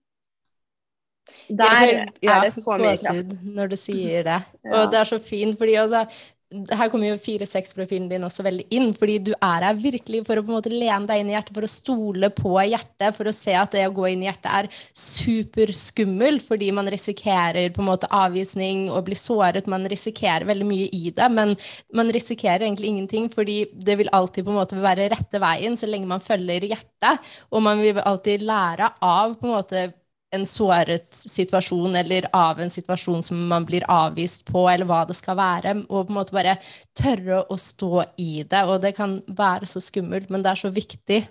[1.48, 3.32] Der ja, er det så mye kraft.
[3.56, 4.38] Når du sier det.
[4.68, 6.04] Og det er så fint, fordi altså,
[6.48, 10.44] her kommer jo 4-6-profilen din også veldig inn, fordi du er her virkelig for å
[10.44, 13.34] på en måte lene deg inn i hjertet, for å stole på hjertet, for å
[13.36, 17.90] se at det å gå inn i hjertet er superskummelt, fordi man risikerer på en
[17.90, 19.68] måte avvisning og blir såret.
[19.68, 21.52] Man risikerer veldig mye i det, men
[21.92, 25.90] man risikerer egentlig ingenting, fordi det vil alltid på en måte være rette veien så
[25.90, 29.88] lenge man følger hjertet, og man vil alltid lære av på en måte
[30.34, 35.16] en såret situasjon eller av en situasjon som man blir avvist på, eller hva det
[35.16, 35.74] skal være.
[35.88, 36.58] Og på en måte bare
[36.98, 38.64] tørre å stå i det.
[38.68, 41.22] Og det kan være så skummelt, men det er så viktig.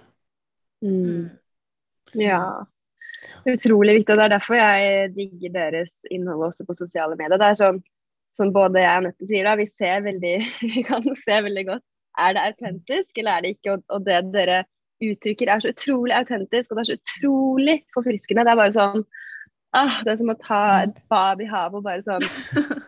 [0.86, 1.30] Mm.
[2.18, 2.42] Ja.
[3.46, 4.16] Utrolig viktig.
[4.16, 7.38] Og det er derfor jeg digger deres innhold også på sosiale medier.
[7.38, 7.84] Det er sånn
[8.38, 10.34] som både jeg og Anette sier, da, vi ser veldig
[10.76, 11.86] Vi kan se veldig godt.
[12.18, 13.76] Er det autentisk, eller er det ikke?
[13.76, 14.64] Og, og det dere
[15.04, 18.46] uttrykker, er så utrolig autentisk, og det er så utrolig forfriskende.
[18.46, 19.04] Det er bare sånn
[19.78, 22.26] ah, Det er som å ta et bad i havet og bare sånn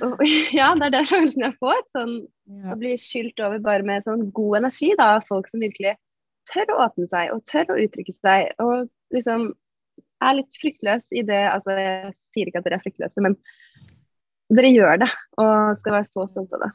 [0.58, 1.82] Ja, det er den følelsen jeg får.
[1.94, 2.14] Sånn
[2.70, 5.96] å bli skylt over bare med sånn god energi da, av folk som virkelig
[6.50, 8.52] tør å åpne seg og tør å uttrykke seg.
[8.62, 9.50] Og liksom
[10.24, 13.36] er litt fryktløs i det Altså, jeg sier ikke at dere er fryktløse, men
[14.54, 16.72] dere gjør det og skal være så stolte av det.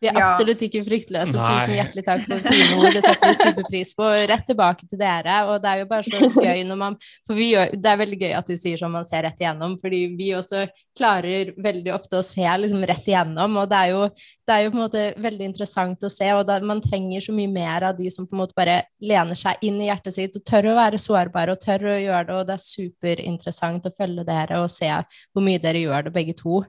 [0.00, 1.34] Vi er absolutt ikke fryktløse.
[1.34, 1.44] Nei.
[1.44, 2.94] Tusen hjertelig takk for fine ord.
[2.96, 4.06] Det setter vi superpris på.
[4.30, 5.34] Rett tilbake til dere.
[5.50, 6.96] Og det er jo bare så gøy når man
[7.26, 10.00] For vi, det er veldig gøy at du sier sånn man ser rett igjennom, fordi
[10.16, 10.64] vi også
[10.96, 13.58] klarer veldig ofte å se liksom rett igjennom.
[13.60, 14.06] Og det er jo,
[14.48, 17.34] det er jo på en måte veldig interessant å se, og da, man trenger så
[17.36, 20.40] mye mer av de som på en måte bare lener seg inn i hjertet sitt
[20.40, 23.94] og tør å være sårbare og tør å gjøre det, og det er superinteressant å
[23.96, 26.64] følge dere og se hvor mye dere gjør det, begge to.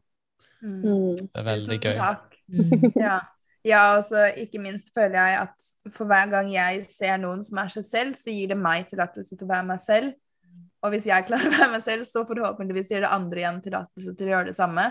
[0.62, 1.32] Mm.
[1.32, 2.04] Det er veldig gøy.
[2.52, 2.92] Mm.
[3.06, 3.20] ja.
[3.68, 7.72] ja, så ikke minst føler jeg at for hver gang jeg ser noen som er
[7.74, 10.18] seg selv, så gir det meg tillatelse til å være meg selv.
[10.82, 14.16] Og hvis jeg klarer å være meg selv, så forhåpentligvis gir det andre igjen tillatelse
[14.18, 14.90] til å gjøre det samme.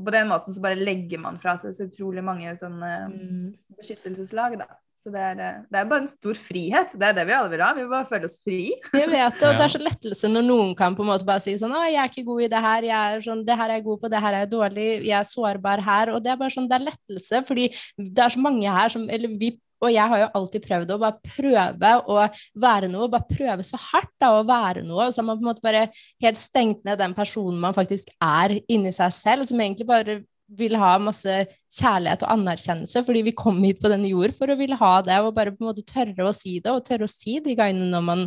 [0.00, 3.48] Og på den måten så bare legger man fra seg så utrolig mange sånne mm.
[3.76, 4.70] beskyttelseslag, da.
[5.00, 6.90] Så det er, eh, det er, bare en stor frihet.
[6.92, 7.70] Det er det vi alle vil ha.
[7.76, 8.58] Vi vil bare føle oss fri.
[9.00, 11.40] Jeg vet det, og det er så lettelse når noen kan på en måte bare
[11.44, 12.88] si sånn 'Å, jeg er ikke god i det her.
[12.88, 14.88] Jeg er sånn, det her er jeg god på, det her er jeg dårlig.
[15.08, 18.36] Jeg er sårbar her.' Og det er bare sånn, det er lettelse, fordi det er
[18.36, 21.92] så mange her som Eller vi og jeg har jo alltid prøvd å bare prøve
[22.04, 22.16] å
[22.60, 25.06] være noe, bare prøve så hardt da, å være noe.
[25.06, 25.86] Og så har man på en måte bare
[26.22, 30.20] helt stengt ned den personen man faktisk er inni seg selv, som egentlig bare
[30.58, 31.34] vil ha masse
[31.78, 35.18] kjærlighet og anerkjennelse, fordi vi kom hit på denne jord for å ville ha det,
[35.22, 37.90] og bare på en måte tørre å si det, og tørre å si de gangene
[37.92, 38.24] når man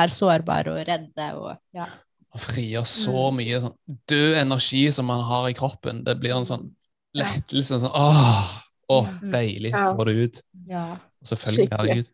[0.00, 1.88] er sårbar og redde og ja.
[2.30, 3.38] Man frigjør så mm.
[3.40, 3.78] mye sånn
[4.10, 6.04] død energi som man har i kroppen.
[6.06, 6.68] Det blir en sånn
[7.18, 7.80] lettelse.
[7.82, 8.52] Sånn, åh,
[8.90, 9.30] åh, mm.
[9.32, 9.74] deilig.
[9.74, 10.40] å Få det ut.
[10.70, 10.84] Ja.
[11.20, 12.10] Og selvfølgelig, herregud.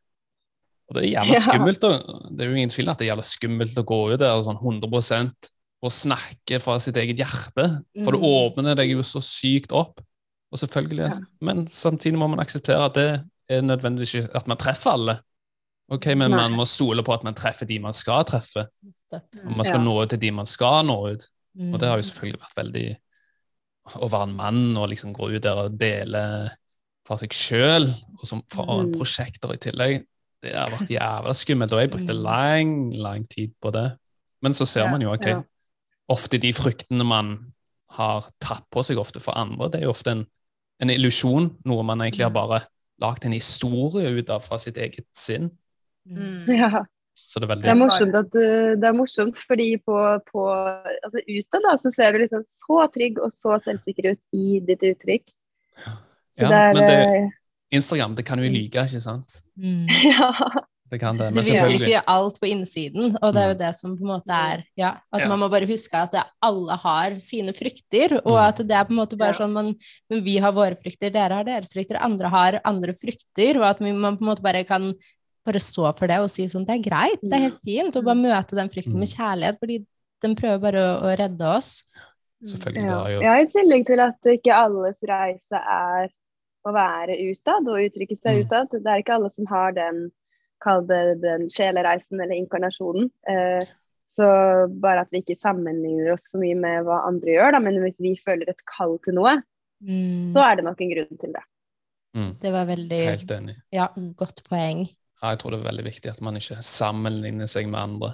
[0.87, 1.85] Og det er jævla skummelt.
[2.31, 4.61] Det er jo ingen tvil at det er jævla skummelt å gå ut der sånn
[4.61, 5.53] 100%
[5.85, 7.67] å snakke fra sitt eget hjerte.
[7.99, 8.29] For det mm.
[8.29, 10.01] åpner deg jo så sykt opp.
[10.55, 11.17] Og selvfølgelig, ja.
[11.45, 13.09] Men samtidig må man akseptere at det
[13.51, 15.17] er nødvendigvis ikke at man treffer alle.
[15.93, 16.39] Ok, Men Nei.
[16.39, 18.67] man må stole på at man treffer de man skal treffe.
[19.15, 19.87] Og man skal ja.
[19.87, 21.27] nå ut til de man skal nå ut.
[21.57, 21.73] Mm.
[21.73, 22.87] Og det har jo selvfølgelig vært veldig
[23.97, 26.21] Å være en mann og liksom gå ut der og dele
[27.07, 28.95] fra seg sjøl, og som for mm.
[28.97, 30.07] prosjekter i tillegg,
[30.45, 31.75] det har vært jævla skummelt.
[31.75, 32.23] Og jeg brukte mm.
[32.27, 33.89] lang, lang tid på det.
[34.45, 35.29] Men så ser man jo, OK,
[36.13, 37.37] ofte de fryktene man
[37.97, 40.27] har tatt på seg ofte for andre, det er jo ofte en,
[40.83, 42.41] en illusjon, noe man egentlig har mm.
[42.41, 42.61] bare
[43.03, 45.51] lagd en historie ut av fra sitt eget sinn.
[46.09, 46.45] Mm.
[46.57, 46.85] Ja.
[47.27, 48.43] Så det er, det er morsomt at du,
[48.79, 49.97] det er morsomt, fordi på,
[50.29, 54.85] på altså utad så ser du liksom så trygg og så selvsikker ut i ditt
[54.87, 55.33] uttrykk.
[55.81, 55.97] Ja,
[56.37, 57.35] ja det er, men det, eh,
[57.77, 59.43] Instagram, det kan jo lyge, ikke sant?
[59.59, 59.87] Mm.
[60.13, 60.33] Ja.
[60.87, 61.33] Det kan det.
[61.35, 63.59] Men det viser ikke alt på innsiden, og det er jo mm.
[63.59, 65.29] det som på en måte er Ja, at ja.
[65.33, 66.15] man må bare huske at
[66.47, 68.43] alle har sine frykter, og mm.
[68.45, 69.41] at det er på en måte bare ja.
[69.41, 69.73] sånn man,
[70.13, 73.83] men Vi har våre frykter, dere har deres frykter, andre har andre frykter, og at
[73.83, 74.93] man på en måte bare kan
[75.47, 78.07] bare stå for det og si sånn Det er greit, det er helt fint, og
[78.07, 79.15] bare møte den frykten med mm.
[79.17, 79.81] kjærlighet, fordi
[80.23, 81.73] den prøver bare å, å redde oss.
[82.47, 82.87] Selvfølgelig.
[82.87, 83.01] Ja.
[83.11, 83.19] Jo...
[83.27, 86.15] ja, i tillegg til at ikke alles reise er
[86.67, 88.73] å være utad og uttrykke seg utad.
[88.75, 90.07] Det er ikke alle som har den
[90.65, 93.11] Kall det den sjelereisen eller inkarnasjonen.
[93.29, 93.67] Eh,
[94.17, 94.29] så
[94.73, 97.61] bare at vi ikke sammenligner oss for mye med hva andre gjør, da.
[97.61, 99.35] men hvis vi føler et kall til noe,
[99.85, 100.25] mm.
[100.33, 101.43] så er det nok en grunn til det.
[102.17, 102.31] Mm.
[102.41, 103.59] Det var veldig Helt enig.
[103.77, 104.87] Ja, godt poeng.
[105.21, 108.13] Ja, jeg tror det er veldig viktig at man ikke sammenligner seg med andre,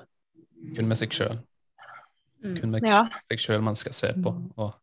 [0.74, 1.38] kun med seg sjøl.
[2.42, 2.56] Mm.
[2.58, 3.04] Kun med ja.
[3.30, 4.34] seg sjøl man skal se på.
[4.34, 4.50] Mm.
[4.58, 4.74] Og,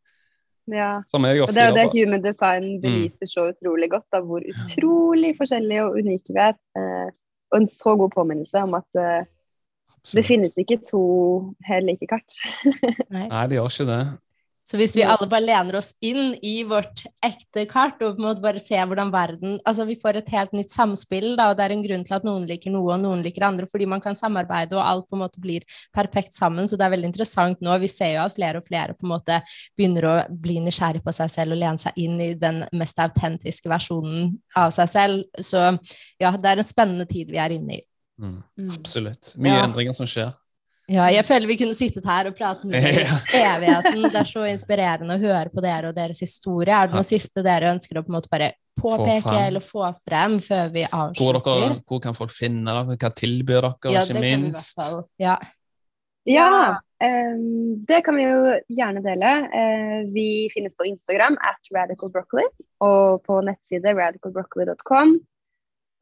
[0.73, 0.91] ja.
[1.13, 2.81] og det er jo det human design mm.
[2.83, 6.55] beviser så utrolig godt, da, hvor utrolig forskjellige og unike vi er.
[6.77, 7.09] Eh,
[7.49, 9.27] og en så god påminnelse om at eh,
[10.13, 11.03] det finnes ikke to
[11.67, 12.39] helt like kart.
[13.15, 13.27] Nei.
[13.27, 14.01] Nei, det gjør ikke det.
[14.69, 18.27] Så hvis vi alle bare lener oss inn i vårt ekte kart og på en
[18.27, 21.65] måte bare ser hvordan verden Altså vi får et helt nytt samspill, da, og det
[21.65, 24.17] er en grunn til at noen liker noe og noen liker andre, fordi man kan
[24.17, 25.65] samarbeide og alt på en måte blir
[25.95, 26.69] perfekt sammen.
[26.69, 27.77] Så det er veldig interessant nå.
[27.81, 29.39] Vi ser jo at flere og flere på en måte
[29.79, 33.71] begynner å bli nysgjerrig på seg selv og lene seg inn i den mest autentiske
[33.73, 35.25] versjonen av seg selv.
[35.41, 35.65] Så
[36.21, 37.83] ja, det er en spennende tid vi er inne i.
[38.19, 38.71] Mm, mm.
[38.75, 39.33] absolutt.
[39.41, 39.65] Mye ja.
[39.65, 40.35] endringer som skjer.
[40.89, 44.07] Ja, jeg føler vi kunne sittet her og pratet med dere i evigheten.
[44.09, 46.73] Det er så inspirerende å høre på dere og deres historie.
[46.73, 49.91] Er det noe siste dere ønsker å på en måte bare påpeke få eller få
[50.01, 51.21] frem før vi avslutter?
[51.21, 52.97] Hvor, dere, hvor kan folk finne dere?
[52.97, 54.81] Hva tilbyr dere, ja, ikke minst?
[55.21, 55.37] Ja,
[56.25, 59.35] ja um, det kan vi jo gjerne dele.
[59.53, 62.49] Uh, vi finnes på Instagram at radicalbroccoli
[62.87, 65.19] og på nettside radicalbroccoli.com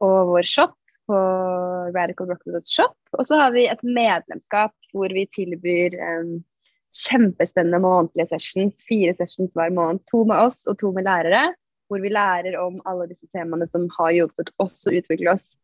[0.08, 0.78] og vår shop
[1.08, 1.18] på
[1.94, 2.96] radicalrock.shop.
[3.16, 6.34] Og så har vi et medlemskap hvor vi tilbyr um,
[6.94, 8.82] kjempespennende månedlige sessions.
[8.88, 10.04] Fire sessions hver måned.
[10.12, 11.48] To med oss og to med lærere.
[11.88, 15.54] Hvor vi lærer om alle disse temaene som har hjulpet oss å utvikle oss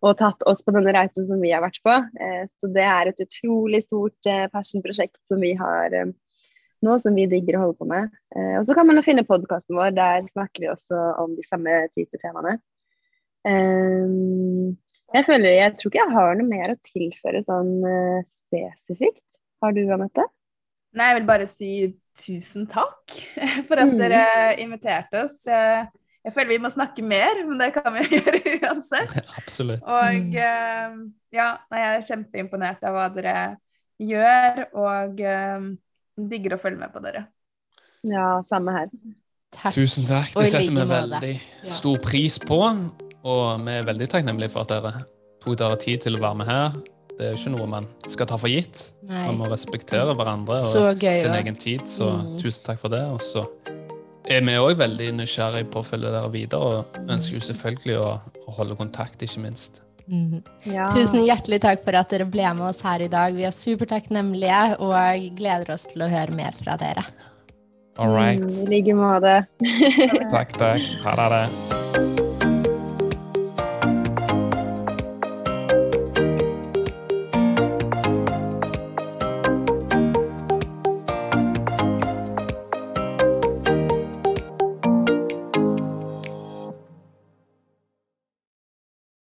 [0.00, 1.92] og tatt oss på denne reisen som vi har vært på.
[1.92, 6.12] Eh, så det er et utrolig stort eh, passion-prosjekt som vi har eh,
[6.86, 8.12] nå, som vi digger å holde på med.
[8.36, 11.44] Eh, og så kan man jo finne podkasten vår, der snakker vi også om de
[11.48, 12.56] samme type temaene.
[15.10, 19.24] Jeg føler, jeg tror ikke jeg har noe mer å tilføre sånn uh, spesifikt.
[19.60, 20.26] Har du, Anette?
[20.96, 21.72] Nei, jeg vil bare si
[22.18, 23.16] tusen takk
[23.68, 23.96] for at mm.
[23.98, 24.22] dere
[24.62, 25.34] inviterte oss.
[25.46, 25.88] Jeg,
[26.22, 29.18] jeg, føler vi må snakke mer, men det kan vi gjøre uansett.
[29.40, 29.82] Absolutt.
[29.82, 30.96] Og uh,
[31.34, 33.36] ja, jeg er kjempeimponert av hva dere
[34.00, 35.70] gjør, og uh,
[36.30, 37.26] digger å følge med på dere.
[38.06, 38.94] Ja, samme her.
[39.50, 39.74] Takk.
[39.74, 40.30] Tusen takk.
[40.38, 41.36] Det setter vi veldig
[41.66, 42.62] stor pris på.
[43.26, 44.94] Og vi er veldig takknemlige for at dere
[45.44, 46.80] tok dere tid til å være med her.
[47.20, 48.86] Det er jo ikke noe man skal ta for gitt.
[49.04, 49.26] Nei.
[49.28, 51.84] Man må respektere hverandre og gøy, sin egen tid.
[51.88, 52.32] Så mm.
[52.40, 53.02] tusen takk for det.
[53.12, 53.44] Og så
[54.30, 58.10] er vi òg veldig nysgjerrige på å følge dere videre, og ønsker jo selvfølgelig å,
[58.46, 59.82] å holde kontakt, ikke minst.
[60.10, 60.40] Mm.
[60.66, 60.88] Ja.
[60.90, 63.36] Tusen hjertelig takk for at dere ble med oss her i dag.
[63.36, 67.04] Vi er supertakknemlige og gleder oss til å høre mer fra dere.
[68.00, 68.40] All right.
[68.40, 69.36] Mm, I like måte.
[70.32, 70.90] takk, takk.
[71.04, 72.28] Ha det.